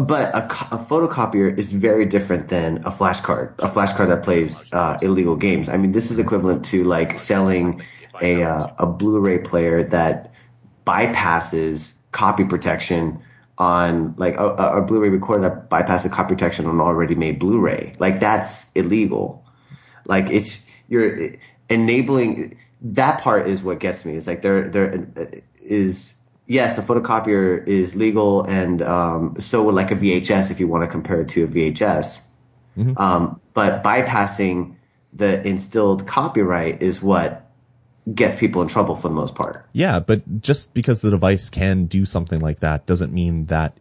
[0.00, 4.98] But a, a, photocopier is very different than a flashcard, a flashcard that plays uh,
[5.02, 5.68] illegal games.
[5.68, 7.82] I mean, this is equivalent to like selling
[8.20, 10.32] a uh, a Blu-ray player that
[10.86, 13.20] bypasses copy protection
[13.58, 17.94] on like a, a Blu-ray recorder that bypasses copy protection on already made Blu-ray.
[17.98, 19.44] Like that's illegal.
[20.04, 21.32] Like it's you're
[21.68, 24.14] enabling that part is what gets me.
[24.14, 25.08] It's like there there
[25.60, 26.14] is
[26.48, 30.82] yes, a photocopier is legal, and um, so would like a VHS if you want
[30.82, 32.18] to compare it to a VHS.
[32.76, 32.98] Mm-hmm.
[32.98, 34.74] Um, but bypassing
[35.12, 37.50] the instilled copyright is what
[38.14, 39.64] gets people in trouble for the most part.
[39.72, 43.76] Yeah, but just because the device can do something like that doesn't mean that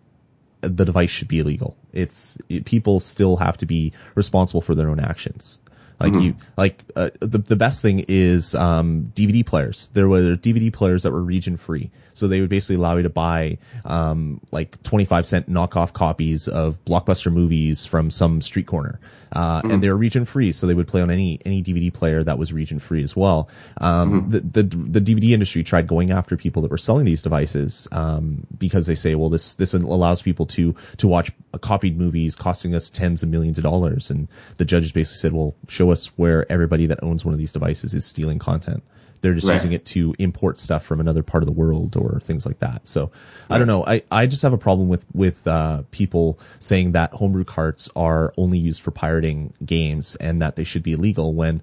[0.62, 1.78] the device should be illegal.
[1.94, 5.60] It's it, people still have to be responsible for their own actions.
[6.00, 6.22] Like mm-hmm.
[6.22, 9.90] you, like uh, the the best thing is um, DVD players.
[9.94, 13.10] There were DVD players that were region free, so they would basically allow you to
[13.10, 19.00] buy um, like twenty five cent knockoff copies of blockbuster movies from some street corner
[19.32, 19.72] uh, mm-hmm.
[19.72, 22.38] and they were region free, so they would play on any any DVD player that
[22.38, 23.50] was region free as well.
[23.80, 24.32] Um, mm-hmm.
[24.32, 28.48] the, the, the DVD industry tried going after people that were selling these devices um,
[28.58, 32.90] because they say, well, this this allows people to to watch copied movies costing us
[32.90, 34.28] tens of millions of dollars, and
[34.58, 37.94] the judges basically said, well, show us where everybody that owns one of these devices
[37.94, 38.84] is stealing content.
[39.22, 39.56] They're just right.
[39.56, 42.88] using it to import stuff from another part of the world or things like that.
[42.88, 43.12] So right.
[43.52, 43.86] I don't know.
[43.86, 48.34] I, I just have a problem with, with, uh, people saying that homebrew carts are
[48.38, 51.62] only used for pirating games and that they should be illegal when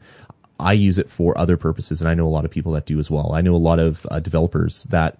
[0.59, 2.99] I use it for other purposes, and I know a lot of people that do
[2.99, 3.33] as well.
[3.33, 5.19] I know a lot of uh, developers that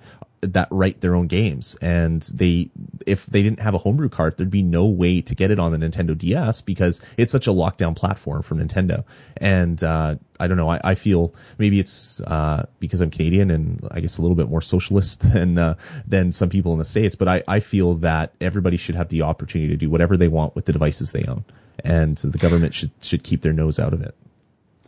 [0.53, 1.77] that write their own games.
[1.81, 2.71] And they
[3.07, 5.73] if they didn't have a homebrew cart there'd be no way to get it on
[5.73, 9.05] the Nintendo DS because it's such a lockdown platform from Nintendo.
[9.37, 10.69] And uh, I don't know.
[10.69, 14.49] I, I feel maybe it's uh, because I'm Canadian and I guess a little bit
[14.49, 15.75] more socialist than uh,
[16.07, 19.23] than some people in the states but I, I feel that everybody should have the
[19.23, 21.45] opportunity to do whatever they want with the devices they own.
[21.85, 24.15] And the government should should keep their nose out of it.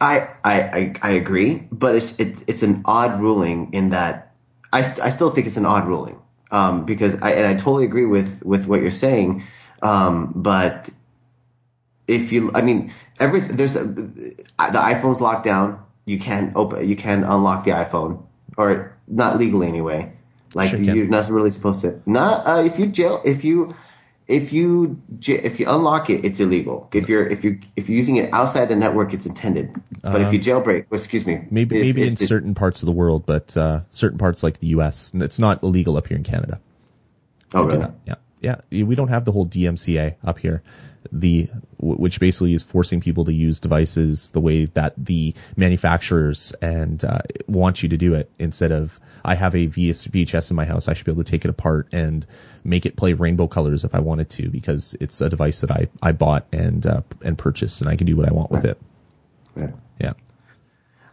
[0.01, 4.35] I, I, I agree, but it's it, it's an odd ruling in that
[4.73, 8.07] I, I still think it's an odd ruling um, because I and I totally agree
[8.07, 9.43] with with what you're saying,
[9.83, 10.91] um, but
[12.09, 15.83] if you, I mean, every there's a, the iPhone's locked down.
[16.05, 18.23] You can't open, you can unlock the iPhone,
[18.57, 20.13] or not legally anyway.
[20.55, 22.01] Like sure you're not really supposed to.
[22.07, 23.75] Not uh, if you jail if you
[24.29, 26.89] if you if you unlock it, it's illegal.
[26.93, 29.73] If you're if you if you're using it outside the network, it's intended.
[30.03, 32.93] But if you um, jailbreak, well, excuse me, maybe maybe in certain parts of the
[32.93, 36.61] world, but uh, certain parts like the U.S., it's not illegal up here in Canada.
[37.55, 37.87] Oh, really?
[38.05, 38.57] Yeah, yeah.
[38.71, 40.63] We don't have the whole DMCA up here,
[41.13, 47.05] the which basically is forcing people to use devices the way that the manufacturers and
[47.05, 50.65] uh, want you to do it instead of I have a VS, VHS in my
[50.65, 50.89] house.
[50.89, 52.27] I should be able to take it apart and
[52.65, 55.89] make it play rainbow colors if I wanted to because it's a device that I,
[56.01, 58.81] I bought and, uh, and purchased and I can do what I want with it.
[59.57, 59.71] Yeah.
[60.01, 60.13] Yeah.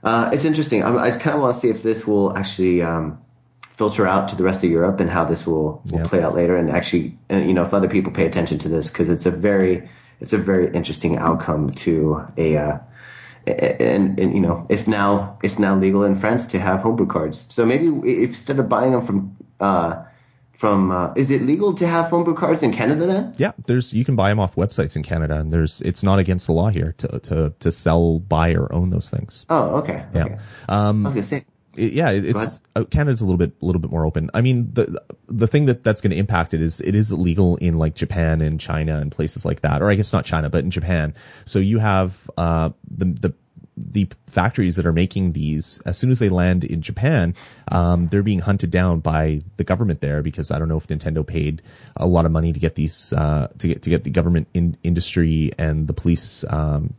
[0.03, 0.83] Uh, it's interesting.
[0.83, 3.19] I, I kind of want to see if this will actually, um,
[3.75, 6.05] filter out to the rest of Europe and how this will, will yeah.
[6.05, 6.55] play out later.
[6.55, 9.31] And actually, uh, you know, if other people pay attention to this, cause it's a
[9.31, 12.77] very, it's a very interesting outcome to a, uh,
[13.45, 17.45] and, and, you know it's now it's now legal in France to have homebrew cards.
[17.49, 20.03] So maybe if instead of buying them from uh,
[20.51, 23.33] from uh, is it legal to have homebrew cards in Canada then?
[23.37, 26.47] Yeah, there's you can buy them off websites in Canada, and there's it's not against
[26.47, 29.45] the law here to to to sell, buy, or own those things.
[29.49, 30.05] Oh, okay.
[30.13, 30.25] Yeah.
[30.25, 30.37] Okay.
[30.69, 31.45] Um, I was gonna say.
[31.75, 34.29] It, yeah, it's uh, Canada's a little bit a little bit more open.
[34.33, 37.57] I mean, the the thing that that's going to impact it is it is illegal
[37.57, 40.63] in like Japan and China and places like that, or I guess not China, but
[40.63, 41.13] in Japan.
[41.45, 43.33] So you have uh the the
[43.75, 47.33] the factories that are making these, as soon as they land in Japan,
[47.71, 51.25] um, they're being hunted down by the government there because I don't know if Nintendo
[51.25, 51.61] paid
[51.95, 54.77] a lot of money to get these uh, to get to get the government in,
[54.83, 56.93] industry and the police um,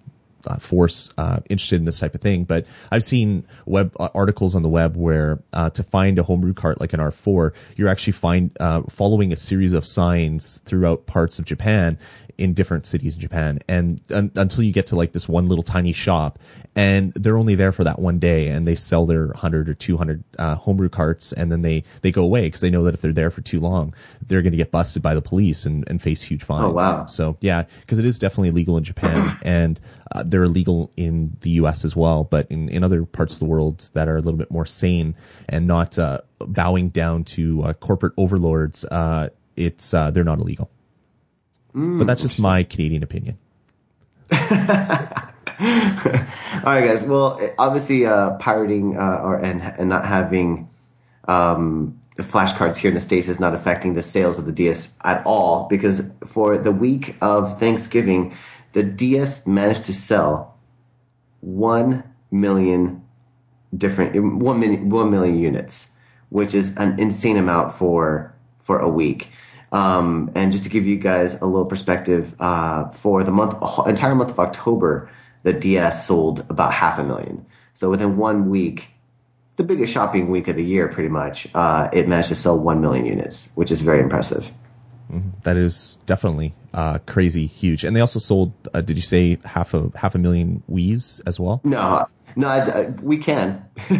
[0.46, 2.44] uh, force uh, interested in this type of thing.
[2.44, 6.54] But I've seen web uh, articles on the web where uh, to find a homebrew
[6.54, 11.38] cart like an R4, you're actually find uh, following a series of signs throughout parts
[11.38, 11.98] of Japan
[12.38, 15.62] in different cities in Japan, and un- until you get to like this one little
[15.62, 16.38] tiny shop,
[16.76, 19.96] and they're only there for that one day, and they sell their hundred or two
[19.96, 23.00] hundred uh, homebrew carts, and then they they go away because they know that if
[23.00, 23.94] they're there for too long,
[24.26, 26.64] they're going to get busted by the police and, and face huge fines.
[26.64, 27.06] Oh, wow.
[27.06, 29.80] So yeah, because it is definitely illegal in Japan, and
[30.12, 31.84] uh, they're illegal in the U.S.
[31.84, 34.50] as well, but in in other parts of the world that are a little bit
[34.50, 35.14] more sane
[35.48, 40.70] and not uh, bowing down to uh, corporate overlords, uh, it's uh, they're not illegal.
[41.74, 43.38] But that's just my Canadian opinion.
[44.30, 44.38] All
[46.72, 47.02] right, guys.
[47.02, 50.68] Well, obviously, uh, pirating uh, or and and not having
[51.26, 55.24] um, flashcards here in the states is not affecting the sales of the DS at
[55.26, 58.34] all because for the week of Thanksgiving,
[58.72, 60.56] the DS managed to sell
[61.40, 63.02] one million
[63.76, 65.88] different one million one million units,
[66.30, 69.30] which is an insane amount for for a week.
[69.74, 73.54] Um, and just to give you guys a little perspective, uh, for the month
[73.86, 75.10] entire month of October,
[75.42, 77.44] the DS sold about half a million.
[77.72, 78.90] So within one week,
[79.56, 82.80] the biggest shopping week of the year, pretty much, uh, it managed to sell one
[82.80, 84.50] million units, which is very impressive.
[85.42, 87.84] That is definitely uh, crazy huge.
[87.84, 88.52] And they also sold.
[88.72, 91.60] Uh, did you say half a half a million Wii's as well?
[91.62, 93.64] No, no, I, I- we can.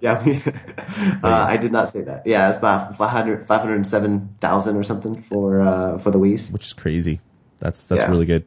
[0.00, 0.42] yeah, we,
[1.22, 2.26] uh, I did not say that.
[2.26, 6.50] Yeah, it's about 500 507,000 or something for uh, for the Wii's.
[6.50, 7.20] Which is crazy.
[7.58, 8.10] That's that's Yeah.
[8.10, 8.44] really good.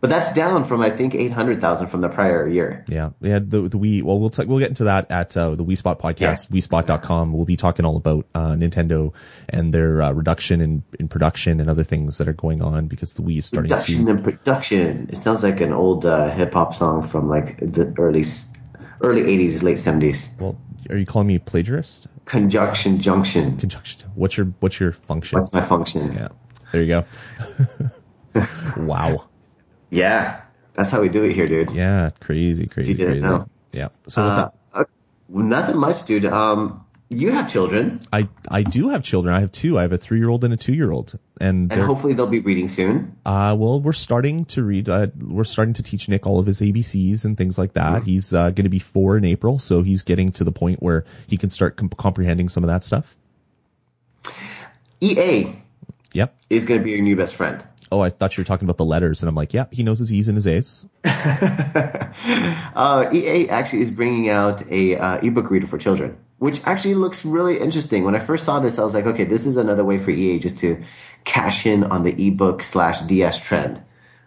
[0.00, 2.84] But that's down from I think 800,000 from the prior year.
[2.86, 4.02] Yeah, we had the the Wii.
[4.02, 7.32] Well, we'll t- we'll get into that at uh, the Wii Spot podcast, WeSpot.com.
[7.32, 9.12] We'll be talking all about uh, Nintendo
[9.48, 13.14] and their uh, reduction in, in production and other things that are going on because
[13.14, 14.10] the Wii is starting Production to.
[14.10, 15.08] and production.
[15.10, 18.24] It sounds like an old uh, hip hop song from like the early
[19.00, 20.28] early 80s, late 70s.
[20.38, 20.58] Well,
[20.90, 22.06] are you calling me a plagiarist?
[22.26, 23.56] Conjunction junction.
[23.56, 24.10] Conjunction.
[24.14, 25.38] What's your what's your function?
[25.38, 26.12] What's my function?
[26.12, 26.28] yeah,
[26.72, 27.04] there you
[28.36, 28.44] go.
[28.76, 29.24] wow.
[29.90, 30.40] Yeah,
[30.74, 31.70] that's how we do it here, dude.
[31.70, 33.22] Yeah, crazy, crazy, didn't crazy.
[33.26, 33.48] know.
[33.72, 33.88] Yeah.
[34.08, 34.58] So what's Uh, up?
[34.74, 34.84] uh,
[35.28, 36.24] nothing much, dude.
[36.26, 39.32] Um, you have children, I I do have children.
[39.32, 39.78] I have two.
[39.78, 42.26] I have a three year old and a two year old, and and hopefully they'll
[42.26, 43.16] be reading soon.
[43.24, 44.88] Uh, well, we're starting to read.
[44.88, 48.02] Uh, we're starting to teach Nick all of his ABCs and things like that.
[48.02, 51.04] He's uh, going to be four in April, so he's getting to the point where
[51.28, 53.14] he can start com- comprehending some of that stuff.
[55.00, 55.54] EA
[56.12, 56.34] Yep.
[56.50, 57.62] is going to be your new best friend.
[57.92, 60.00] Oh, I thought you were talking about the letters, and I'm like, yeah, he knows
[60.00, 60.86] his E's and his A's.
[62.76, 67.24] Uh, EA actually is bringing out a uh, ebook reader for children, which actually looks
[67.24, 68.04] really interesting.
[68.04, 70.38] When I first saw this, I was like, okay, this is another way for EA
[70.38, 70.82] just to
[71.24, 73.82] cash in on the ebook slash DS trend.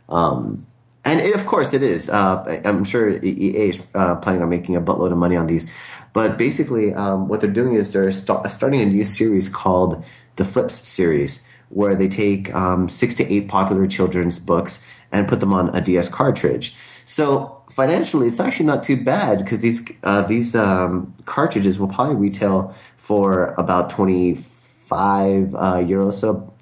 [0.10, 0.66] Um,
[1.06, 2.10] and it, of course it is.
[2.10, 5.68] Uh, I'm sure EA is uh, planning on making a buttload of money on these.
[6.14, 10.04] But basically, um, what they're doing is they're sta- starting a new series called
[10.38, 14.80] the Flips series, where they take um, six to eight popular children's books
[15.12, 16.76] and put them on a DS cartridge.
[17.06, 22.16] So financially, it's actually not too bad because these uh, these um, cartridges will probably
[22.16, 26.14] retail for about twenty five uh, euros.
[26.14, 26.54] So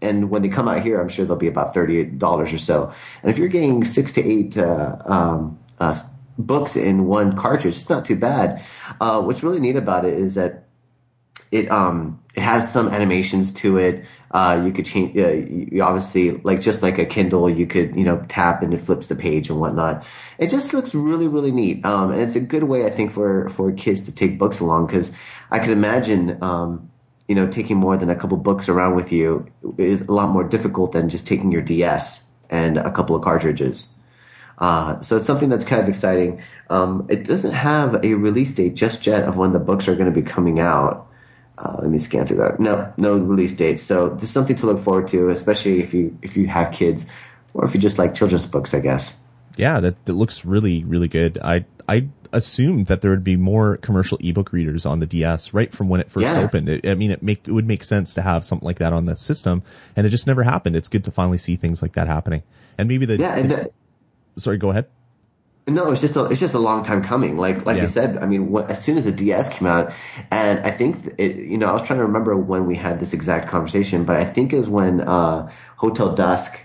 [0.00, 2.92] and when they come out here, I'm sure they'll be about thirty dollars or so.
[3.22, 6.00] And if you're getting six to eight uh, um, uh,
[6.38, 8.62] books in one cartridge, it's not too bad.
[9.00, 10.65] Uh, what's really neat about it is that
[11.50, 14.04] it um it has some animations to it.
[14.30, 15.16] Uh, you could change.
[15.16, 18.82] Uh, you obviously like just like a Kindle, you could you know tap and it
[18.82, 20.04] flips the page and whatnot.
[20.38, 21.84] It just looks really really neat.
[21.84, 24.86] Um, and it's a good way I think for for kids to take books along
[24.86, 25.12] because
[25.50, 26.90] I could imagine um
[27.28, 29.46] you know taking more than a couple books around with you
[29.78, 33.88] is a lot more difficult than just taking your DS and a couple of cartridges.
[34.58, 36.42] Uh, so it's something that's kind of exciting.
[36.70, 40.12] Um, it doesn't have a release date just yet of when the books are going
[40.12, 41.05] to be coming out.
[41.58, 42.60] Uh, let me scan through that.
[42.60, 43.80] No, no release date.
[43.80, 47.06] So this is something to look forward to, especially if you if you have kids,
[47.54, 49.14] or if you just like children's books, I guess.
[49.56, 51.38] Yeah, that, that looks really, really good.
[51.42, 55.72] I I assumed that there would be more commercial ebook readers on the DS right
[55.72, 56.42] from when it first Yeah.
[56.42, 56.68] opened.
[56.68, 59.06] It, I mean, it make it would make sense to have something like that on
[59.06, 59.62] the system,
[59.96, 60.76] and it just never happened.
[60.76, 62.42] It's good to finally see things like that happening.
[62.76, 63.64] And maybe the Yeah, and uh,
[64.36, 64.86] sorry, go ahead.
[65.68, 67.36] No, it's just a, it's just a long time coming.
[67.38, 67.82] Like like Yeah.
[67.82, 69.92] you said, I mean, when, as soon as the DS came out,
[70.30, 73.12] and I think it, you know, I was trying to remember when we had this
[73.12, 76.58] exact conversation, but I think it was when uh, Hotel Dusk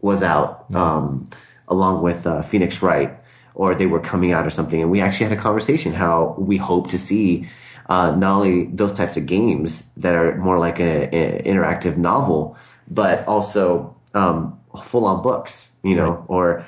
[0.00, 1.28] was out, um,
[1.68, 3.14] along with uh, Phoenix Wright,
[3.54, 4.80] or they were coming out or something.
[4.80, 7.48] And we actually had a conversation how we hope to see
[7.88, 12.56] uh, not only those types of games that are more like an interactive novel,
[12.90, 16.24] but also um, full on books, you know, right.
[16.28, 16.66] or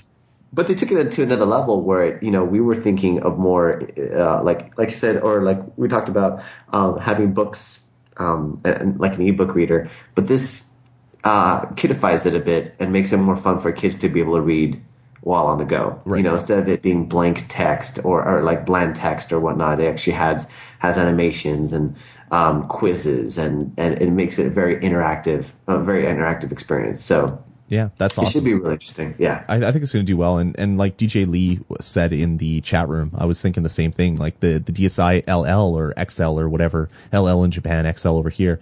[0.53, 3.83] but they took it to another level where you know we were thinking of more
[3.99, 6.43] uh, like like you said or like we talked about
[6.73, 7.81] um, having books
[8.17, 9.89] um, and, like an ebook reader.
[10.15, 10.63] But this
[11.25, 14.37] uh, kidifies it a bit and makes it more fun for kids to be able
[14.37, 14.83] to read
[15.23, 16.01] while on the go.
[16.05, 16.19] Right.
[16.19, 19.81] you know instead of it being blank text or, or like bland text or whatnot
[19.81, 20.47] it actually has
[20.79, 21.95] has animations and
[22.31, 27.05] um, quizzes and and it makes it a very interactive a very interactive experience.
[27.05, 28.29] So yeah, that's awesome.
[28.29, 29.15] It should be really interesting.
[29.17, 29.45] Yeah.
[29.47, 30.39] I, I think it's going to do well.
[30.39, 33.93] And, and like DJ Lee said in the chat room, I was thinking the same
[33.93, 34.17] thing.
[34.17, 38.59] Like the, the DSi LL or XL or whatever, LL in Japan, XL over here.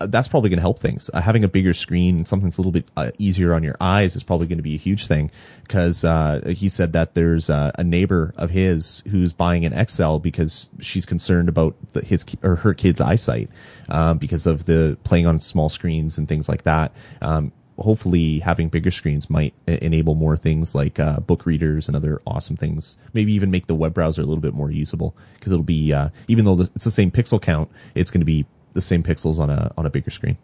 [0.00, 1.10] Uh, that's probably going to help things.
[1.12, 3.76] Uh, having a bigger screen and something that's a little bit uh, easier on your
[3.80, 5.32] eyes is probably going to be a huge thing.
[5.68, 10.70] Cause, uh, he said that there's a neighbor of his who's buying an XL because
[10.78, 13.50] she's concerned about the, his or her kid's eyesight,
[13.88, 16.92] um, because of the playing on small screens and things like that.
[17.20, 22.20] Um, hopefully having bigger screens might enable more things like uh, book readers and other
[22.26, 22.96] awesome things.
[23.12, 26.10] Maybe even make the web browser a little bit more usable because it'll be uh,
[26.28, 29.50] even though it's the same pixel count, it's going to be the same pixels on
[29.50, 30.38] a on a bigger screen.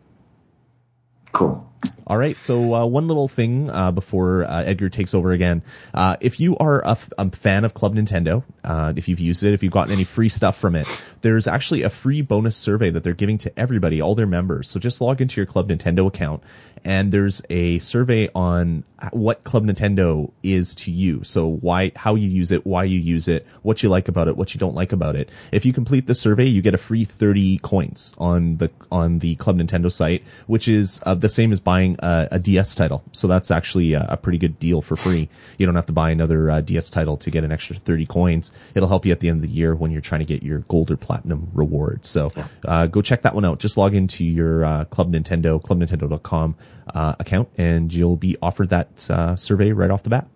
[1.32, 1.68] Cool.
[2.06, 2.40] All right.
[2.40, 5.62] So uh, one little thing uh, before uh, Edgar takes over again.
[5.92, 9.44] Uh, if you are a, f- a fan of Club Nintendo, uh, if you've used
[9.44, 10.88] it, if you've gotten any free stuff from it,
[11.20, 14.68] there's actually a free bonus survey that they're giving to everybody, all their members.
[14.70, 16.42] So just log into your Club Nintendo account,
[16.84, 21.22] and there's a survey on what Club Nintendo is to you.
[21.22, 24.36] So why, how you use it, why you use it, what you like about it,
[24.36, 25.28] what you don't like about it.
[25.52, 29.36] If you complete the survey, you get a free 30 coins on the on the
[29.36, 33.04] Club Nintendo site, which is uh, the same as buying a, a, DS title.
[33.12, 35.28] So that's actually a, a, pretty good deal for free.
[35.58, 38.52] You don't have to buy another uh, DS title to get an extra 30 coins.
[38.74, 40.60] It'll help you at the end of the year when you're trying to get your
[40.60, 42.04] gold or platinum reward.
[42.04, 42.32] So
[42.64, 43.58] uh, go check that one out.
[43.60, 46.56] Just log into your uh, Club Nintendo, clubnintendo.com
[46.94, 50.28] uh, account, and you'll be offered that uh, survey right off the bat.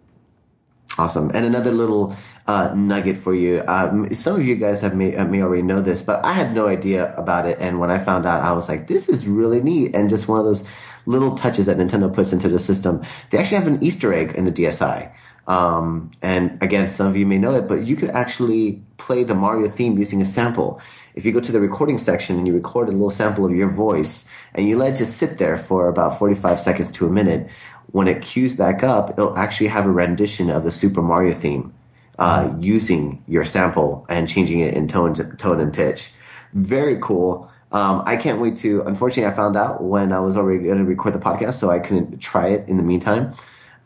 [0.99, 1.31] Awesome.
[1.33, 2.15] And another little
[2.47, 3.63] uh, nugget for you.
[3.67, 6.55] Um, some of you guys have may, uh, may already know this, but I had
[6.55, 7.59] no idea about it.
[7.61, 9.97] And when I found out, I was like, this is really neat.
[9.97, 10.65] And just one of those
[11.07, 13.03] little touches that Nintendo puts into the system.
[13.31, 15.11] They actually have an Easter egg in the DSi.
[15.47, 19.35] Um, and again, some of you may know it, but you could actually play the
[19.35, 20.81] Mario theme using a sample.
[21.15, 23.69] If you go to the recording section and you record a little sample of your
[23.69, 27.49] voice and you let it just sit there for about 45 seconds to a minute,
[27.91, 31.75] when it cues back up, it'll actually have a rendition of the Super Mario theme
[32.19, 36.11] uh, using your sample and changing it in tone, tone and pitch.
[36.55, 37.51] Very cool.
[37.73, 38.83] Um, I can't wait to.
[38.83, 41.79] Unfortunately, I found out when I was already going to record the podcast, so I
[41.79, 43.35] couldn't try it in the meantime.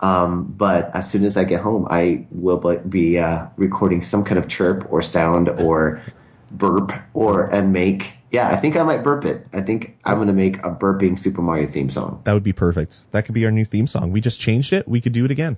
[0.01, 2.59] Um, but as soon as I get home, I will
[2.89, 6.03] be uh, recording some kind of chirp or sound or
[6.51, 8.13] burp or and make.
[8.31, 9.47] Yeah, I think I might burp it.
[9.53, 12.21] I think I'm going to make a burping Super Mario theme song.
[12.25, 13.11] That would be perfect.
[13.13, 14.13] That could be our new theme song.
[14.13, 14.87] We just changed it.
[14.89, 15.57] We could do it again.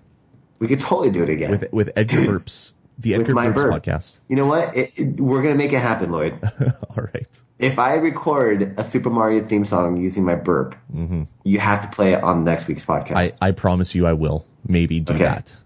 [0.58, 2.72] We could totally do it again with with Edgar burps.
[3.00, 3.84] The Edgar Burps burp.
[3.84, 4.18] podcast.
[4.28, 4.76] You know what?
[4.76, 6.36] It, it, we're gonna make it happen, Lloyd.
[6.90, 7.42] All right.
[7.60, 11.24] If I record a Super Mario theme song using my burp, mm-hmm.
[11.44, 13.14] you have to play it on next week's podcast.
[13.14, 14.46] I, I promise you, I will.
[14.66, 15.24] Maybe do okay.
[15.24, 15.56] that.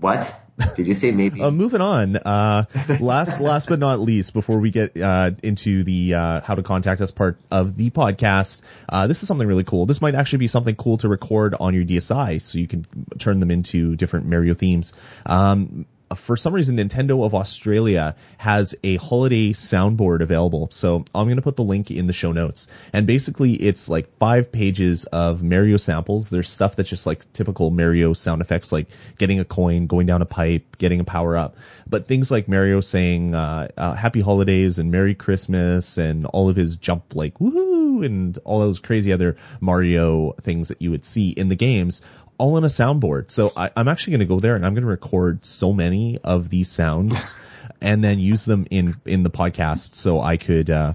[0.00, 0.34] What?
[0.76, 1.40] Did you say maybe?
[1.40, 2.16] uh, moving on.
[2.16, 2.64] Uh,
[3.00, 7.00] last, last but not least, before we get uh, into the uh, how to contact
[7.00, 9.86] us part of the podcast, uh, this is something really cool.
[9.86, 12.86] This might actually be something cool to record on your DSi, so you can
[13.18, 14.92] turn them into different Mario themes.
[15.26, 15.86] Um,
[16.16, 20.68] for some reason, Nintendo of Australia has a holiday soundboard available.
[20.70, 22.66] So I'm going to put the link in the show notes.
[22.92, 26.30] And basically, it's like five pages of Mario samples.
[26.30, 28.88] There's stuff that's just like typical Mario sound effects, like
[29.18, 31.56] getting a coin, going down a pipe, getting a power up.
[31.86, 36.56] But things like Mario saying uh, uh, Happy Holidays and Merry Christmas and all of
[36.56, 41.30] his jump like woohoo and all those crazy other Mario things that you would see
[41.30, 42.00] in the games
[42.38, 43.30] all on a soundboard.
[43.30, 46.18] So I, am actually going to go there and I'm going to record so many
[46.24, 47.34] of these sounds
[47.80, 49.94] and then use them in, in the podcast.
[49.94, 50.94] So I could, uh,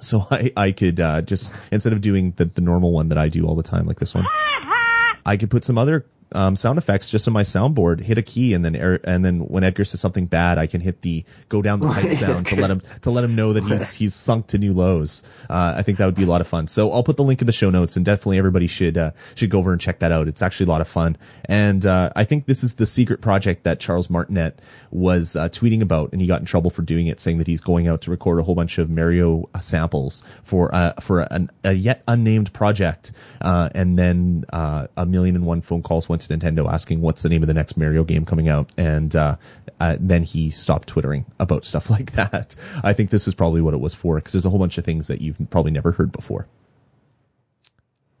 [0.00, 3.28] so I, I could, uh, just, instead of doing the, the normal one that I
[3.28, 4.26] do all the time, like this one,
[5.24, 6.04] I could put some other
[6.34, 9.64] um, sound effects just on my soundboard, hit a key, and then and then when
[9.64, 12.70] Edgar says something bad, I can hit the go down the pipe sound to let
[12.70, 15.22] him to let him know that he's he's sunk to new lows.
[15.50, 16.68] Uh, I think that would be a lot of fun.
[16.68, 19.50] So I'll put the link in the show notes, and definitely everybody should uh, should
[19.50, 20.28] go over and check that out.
[20.28, 23.64] It's actually a lot of fun, and uh, I think this is the secret project
[23.64, 24.60] that Charles Martinet
[24.90, 27.60] was uh, tweeting about, and he got in trouble for doing it, saying that he's
[27.60, 31.50] going out to record a whole bunch of Mario uh, samples for uh, for an,
[31.64, 33.12] a yet unnamed project,
[33.42, 37.42] and then a million and one phone calls went to Nintendo asking what's the name
[37.42, 39.36] of the next Mario game coming out, and uh,
[39.80, 42.54] uh, then he stopped twittering about stuff like that.
[42.82, 44.84] I think this is probably what it was for because there's a whole bunch of
[44.84, 46.46] things that you've probably never heard before.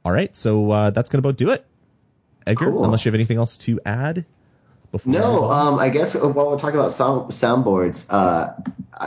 [0.04, 1.64] All right, so uh, that's gonna about do it.
[2.46, 2.84] Edgar, Cool.
[2.84, 4.24] unless you have anything else to add.
[4.90, 8.52] Before No, um, I guess while we're talking about sound, soundboards, uh,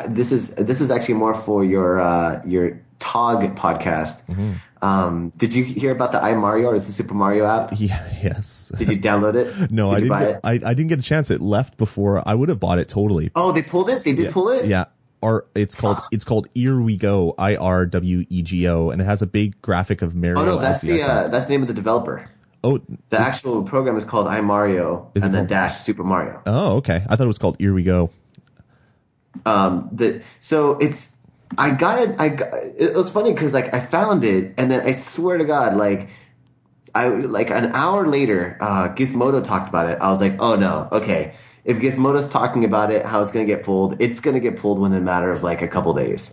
[0.07, 4.25] this is this is actually more for your uh, your TOG podcast.
[4.27, 4.53] Mm-hmm.
[4.81, 7.69] Um, did you hear about the iMario or the Super Mario app?
[7.77, 8.71] yeah, yes.
[8.77, 9.71] Did you download it?
[9.71, 10.09] No, did I didn't.
[10.09, 10.39] buy Get, it?
[10.43, 11.31] I, I didn't get a chance.
[11.31, 13.31] It left before I would have bought it totally.
[13.35, 14.03] Oh, they pulled it.
[14.03, 14.65] They did pull it.
[14.65, 14.85] Yeah.
[15.21, 19.01] Or it's called it's called Here We Go I R W E G O and
[19.01, 20.39] it has a big graphic of Mario.
[20.41, 22.29] Oh no, that's the uh, that's the name of the developer.
[22.63, 22.79] oh
[23.09, 26.43] The actual program is called iMario and then called- dash Super Mario.
[26.45, 27.03] oh okay.
[27.09, 28.11] I thought it was called Here We Go.
[29.45, 31.09] Um, the so it's
[31.57, 32.15] I got it.
[32.19, 35.45] I got, it was funny because like I found it and then I swear to
[35.45, 36.09] God, like
[36.93, 39.97] I like an hour later, uh, Gizmodo talked about it.
[39.99, 41.33] I was like, oh no, okay.
[41.63, 44.97] If Gizmodo's talking about it, how it's gonna get pulled, it's gonna get pulled within
[44.97, 46.31] a matter of like a couple days.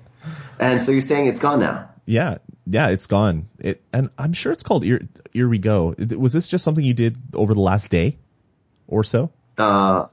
[0.61, 1.89] And so you're saying it's gone now?
[2.07, 3.49] Yeah, yeah, it's gone.
[3.59, 5.95] It and I'm sure it's called Here Here We Go.
[6.17, 8.19] Was this just something you did over the last day
[8.87, 9.31] or so?
[9.59, 10.07] Uh,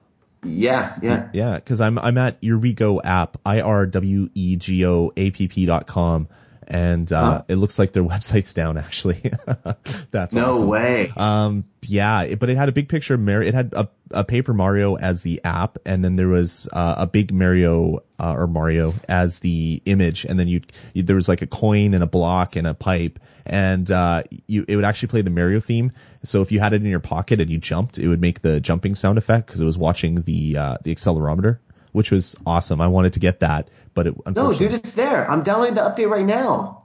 [0.44, 1.30] yeah, yeah.
[1.34, 5.48] Yeah, because I'm I'm at Here app I R W E G O A P
[5.48, 6.28] P dot com
[6.70, 7.44] and uh, Huh.
[7.48, 9.22] it looks like their website's down actually.
[10.12, 10.68] That's No awesome.
[10.68, 11.12] way.
[11.18, 13.48] Um, yeah, it, but it had a big picture of Mario.
[13.48, 17.08] It had a, a Paper Mario as the app, and then there was uh, a
[17.08, 20.62] big Mario uh, or Mario as the image, and then you
[20.96, 24.76] there was like a coin and a block and a pipe, and uh, you it
[24.76, 25.92] would actually play the Mario theme.
[26.24, 28.60] So if you had it in your pocket and you jumped, it would make the
[28.60, 31.60] jumping sound effect because it was watching the uh, the accelerometer,
[31.92, 32.80] which was awesome.
[32.82, 35.30] I wanted to get that, but it No, dude, it's there.
[35.30, 36.84] I'm downloading the update right now.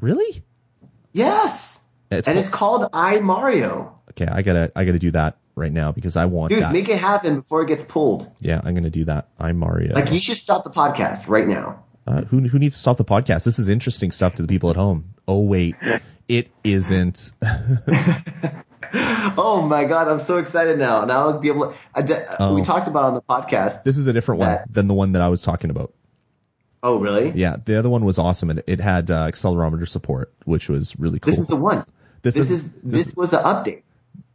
[0.00, 0.42] really.
[1.12, 1.78] Yes.
[2.10, 3.90] It's and called- it's called iMario.
[4.10, 6.72] Okay, I gotta I gotta do that right now because I want Dude, that.
[6.72, 8.30] make it happen before it gets pulled.
[8.40, 9.28] yeah, I'm gonna do that.
[9.38, 9.94] I'm Mario.
[9.94, 11.82] Like you should stop the podcast right now.
[12.06, 13.44] Uh, who who needs to stop the podcast?
[13.44, 15.14] This is interesting stuff to the people at home.
[15.26, 15.74] Oh wait,
[16.28, 17.32] it isn't.
[18.92, 21.04] Oh my god, I'm so excited now.
[21.04, 21.74] Now I'll be able to.
[21.94, 22.54] I de- Oh.
[22.54, 23.82] We talked about on the podcast.
[23.84, 25.92] This is a different one than the one that I was talking about.
[26.82, 27.32] Oh really?
[27.34, 31.18] Yeah, the other one was awesome, and it had uh, accelerometer support, which was really
[31.18, 31.32] cool.
[31.32, 31.84] This is the one.
[32.22, 33.82] This This, is- is, this, was an update.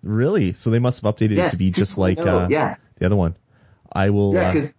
[0.03, 2.75] really so they must have updated it to be just like 2.0, uh, yeah.
[2.97, 3.35] the other one.
[3.91, 4.33] I will.
[4.33, 4.69] Yeah, uh, because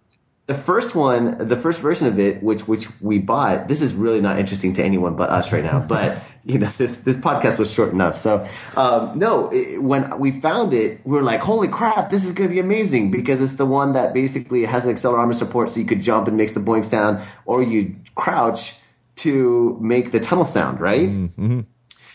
[0.46, 4.20] the first one, the first version of it, which which we bought, this is really
[4.20, 5.80] not interesting to anyone but us right now.
[5.80, 8.16] But you know, this this podcast was short enough.
[8.16, 12.32] So um, no, it, when we found it, we were like, "Holy crap, this is
[12.32, 15.80] going to be amazing!" Because it's the one that basically has an accelerometer support, so
[15.80, 18.74] you could jump and makes the boing sound, or you crouch
[19.16, 21.08] to make the tunnel sound, right?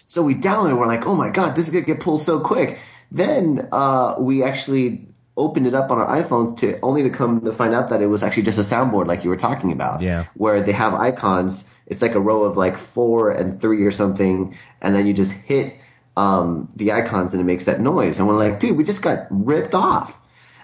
[0.05, 0.71] So we downloaded.
[0.71, 0.75] it.
[0.75, 2.79] We're like, oh my god, this is gonna get pulled so quick.
[3.11, 5.06] Then uh, we actually
[5.37, 8.07] opened it up on our iPhones to only to come to find out that it
[8.07, 10.01] was actually just a soundboard, like you were talking about.
[10.01, 10.25] Yeah.
[10.33, 11.63] Where they have icons.
[11.85, 15.31] It's like a row of like four and three or something, and then you just
[15.31, 15.75] hit
[16.17, 18.17] um, the icons and it makes that noise.
[18.17, 20.17] And we're like, dude, we just got ripped off.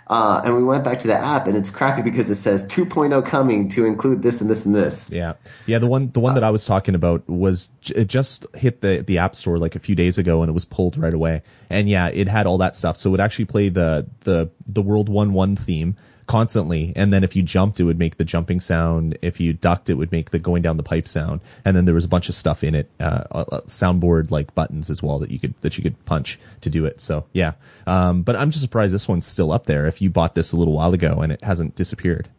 [0.07, 3.25] Uh, and we went back to the app, and it's crappy because it says 2.0
[3.25, 5.09] coming to include this and this and this.
[5.09, 5.33] Yeah,
[5.65, 5.79] yeah.
[5.79, 9.17] The one, the one that I was talking about was it just hit the the
[9.17, 11.41] app store like a few days ago, and it was pulled right away.
[11.69, 14.81] And yeah, it had all that stuff, so it would actually play the the the
[14.81, 15.95] World One One theme
[16.27, 16.93] constantly.
[16.95, 19.17] And then if you jumped, it would make the jumping sound.
[19.21, 21.41] If you ducked, it would make the going down the pipe sound.
[21.65, 24.89] And then there was a bunch of stuff in it, uh, uh, soundboard like buttons
[24.89, 27.01] as well that you could that you could punch to do it.
[27.01, 27.53] So yeah,
[27.87, 29.85] um, but I'm just surprised this one's still up there.
[29.87, 32.29] If you bought this a little while ago and it hasn't disappeared.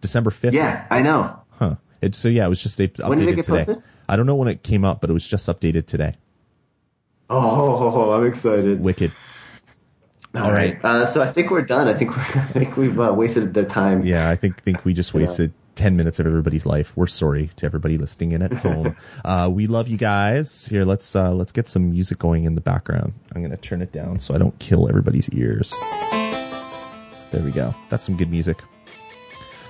[0.00, 0.54] December fifth.
[0.54, 1.40] Yeah, I know.
[1.58, 1.76] Huh.
[2.02, 3.64] It, so yeah, it was just up- updated When did it get today.
[3.64, 3.82] posted?
[4.08, 6.14] I don't know when it came up, but it was just updated today.
[7.28, 8.80] Oh, I'm excited.
[8.80, 9.12] Wicked.
[10.36, 10.78] All right.
[10.84, 11.88] Uh, so I think we're done.
[11.88, 14.04] I think we're, I think we've uh, wasted their time.
[14.04, 16.96] Yeah, I think think we just wasted ten minutes of everybody's life.
[16.96, 18.96] We're sorry to everybody listening in at home.
[19.24, 20.66] uh, we love you guys.
[20.66, 23.14] Here, let's uh, let's get some music going in the background.
[23.34, 25.72] I'm gonna turn it down so I don't kill everybody's ears.
[27.32, 27.74] There we go.
[27.90, 28.58] That's some good music.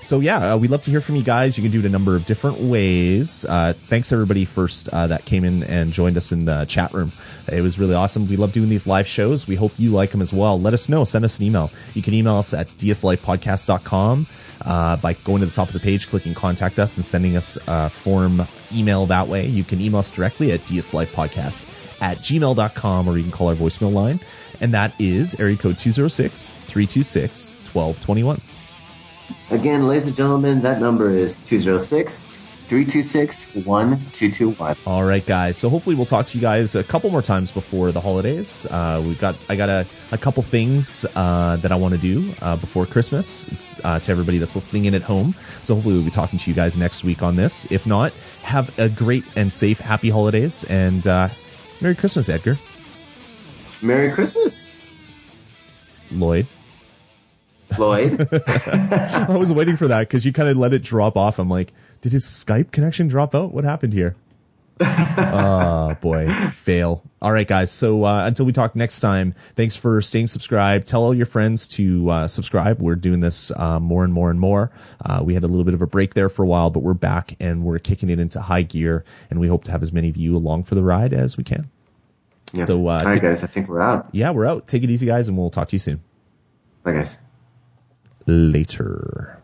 [0.02, 1.58] So yeah, uh, we'd love to hear from you guys.
[1.58, 3.44] You can do it a number of different ways.
[3.44, 7.12] Uh, thanks everybody first uh, that came in and joined us in the chat room.
[7.50, 8.28] It was really awesome.
[8.28, 9.48] We love doing these live shows.
[9.48, 10.60] We hope you like them as well.
[10.60, 11.04] Let us know.
[11.04, 11.70] Send us an email.
[11.94, 14.26] You can email us at dslifepodcast.com
[14.64, 17.58] uh, by going to the top of the page, clicking contact us, and sending us
[17.66, 19.46] a form email that way.
[19.46, 21.64] You can email us directly at dslifepodcast
[22.00, 24.20] at gmail.com or you can call our voicemail line.
[24.60, 28.40] And that is area code 206 326 1221.
[29.50, 32.28] Again, ladies and gentlemen, that number is 206
[32.68, 34.76] 326-1221.
[34.86, 35.56] All right, guys.
[35.56, 38.66] So hopefully we'll talk to you guys a couple more times before the holidays.
[38.66, 42.34] Uh, we've got I got a, a couple things uh, that I want to do
[42.42, 43.46] uh, before Christmas
[43.84, 45.36] uh, to everybody that's listening in at home.
[45.62, 47.70] So hopefully we'll be talking to you guys next week on this.
[47.70, 48.12] If not,
[48.42, 51.28] have a great and safe, happy holidays and uh,
[51.80, 52.58] Merry Christmas, Edgar.
[53.82, 54.70] Merry Christmas,
[56.10, 56.46] Lloyd.
[57.78, 58.28] Lloyd.
[58.56, 61.38] I was waiting for that because you kind of let it drop off.
[61.38, 63.52] I'm like, did his Skype connection drop out?
[63.52, 64.16] What happened here?
[64.80, 67.02] oh boy, fail.
[67.22, 67.72] All right, guys.
[67.72, 70.86] So uh, until we talk next time, thanks for staying subscribed.
[70.86, 72.80] Tell all your friends to uh, subscribe.
[72.80, 74.70] We're doing this uh, more and more and more.
[75.04, 76.94] Uh, we had a little bit of a break there for a while, but we're
[76.94, 79.04] back and we're kicking it into high gear.
[79.30, 81.44] And we hope to have as many of you along for the ride as we
[81.44, 81.70] can.
[82.52, 82.64] Yeah.
[82.64, 83.42] So, uh, All right, take- guys.
[83.42, 84.08] I think we're out.
[84.12, 84.68] Yeah, we're out.
[84.68, 86.02] Take it easy, guys, and we'll talk to you soon.
[86.82, 87.16] Bye, guys.
[88.26, 89.38] Later.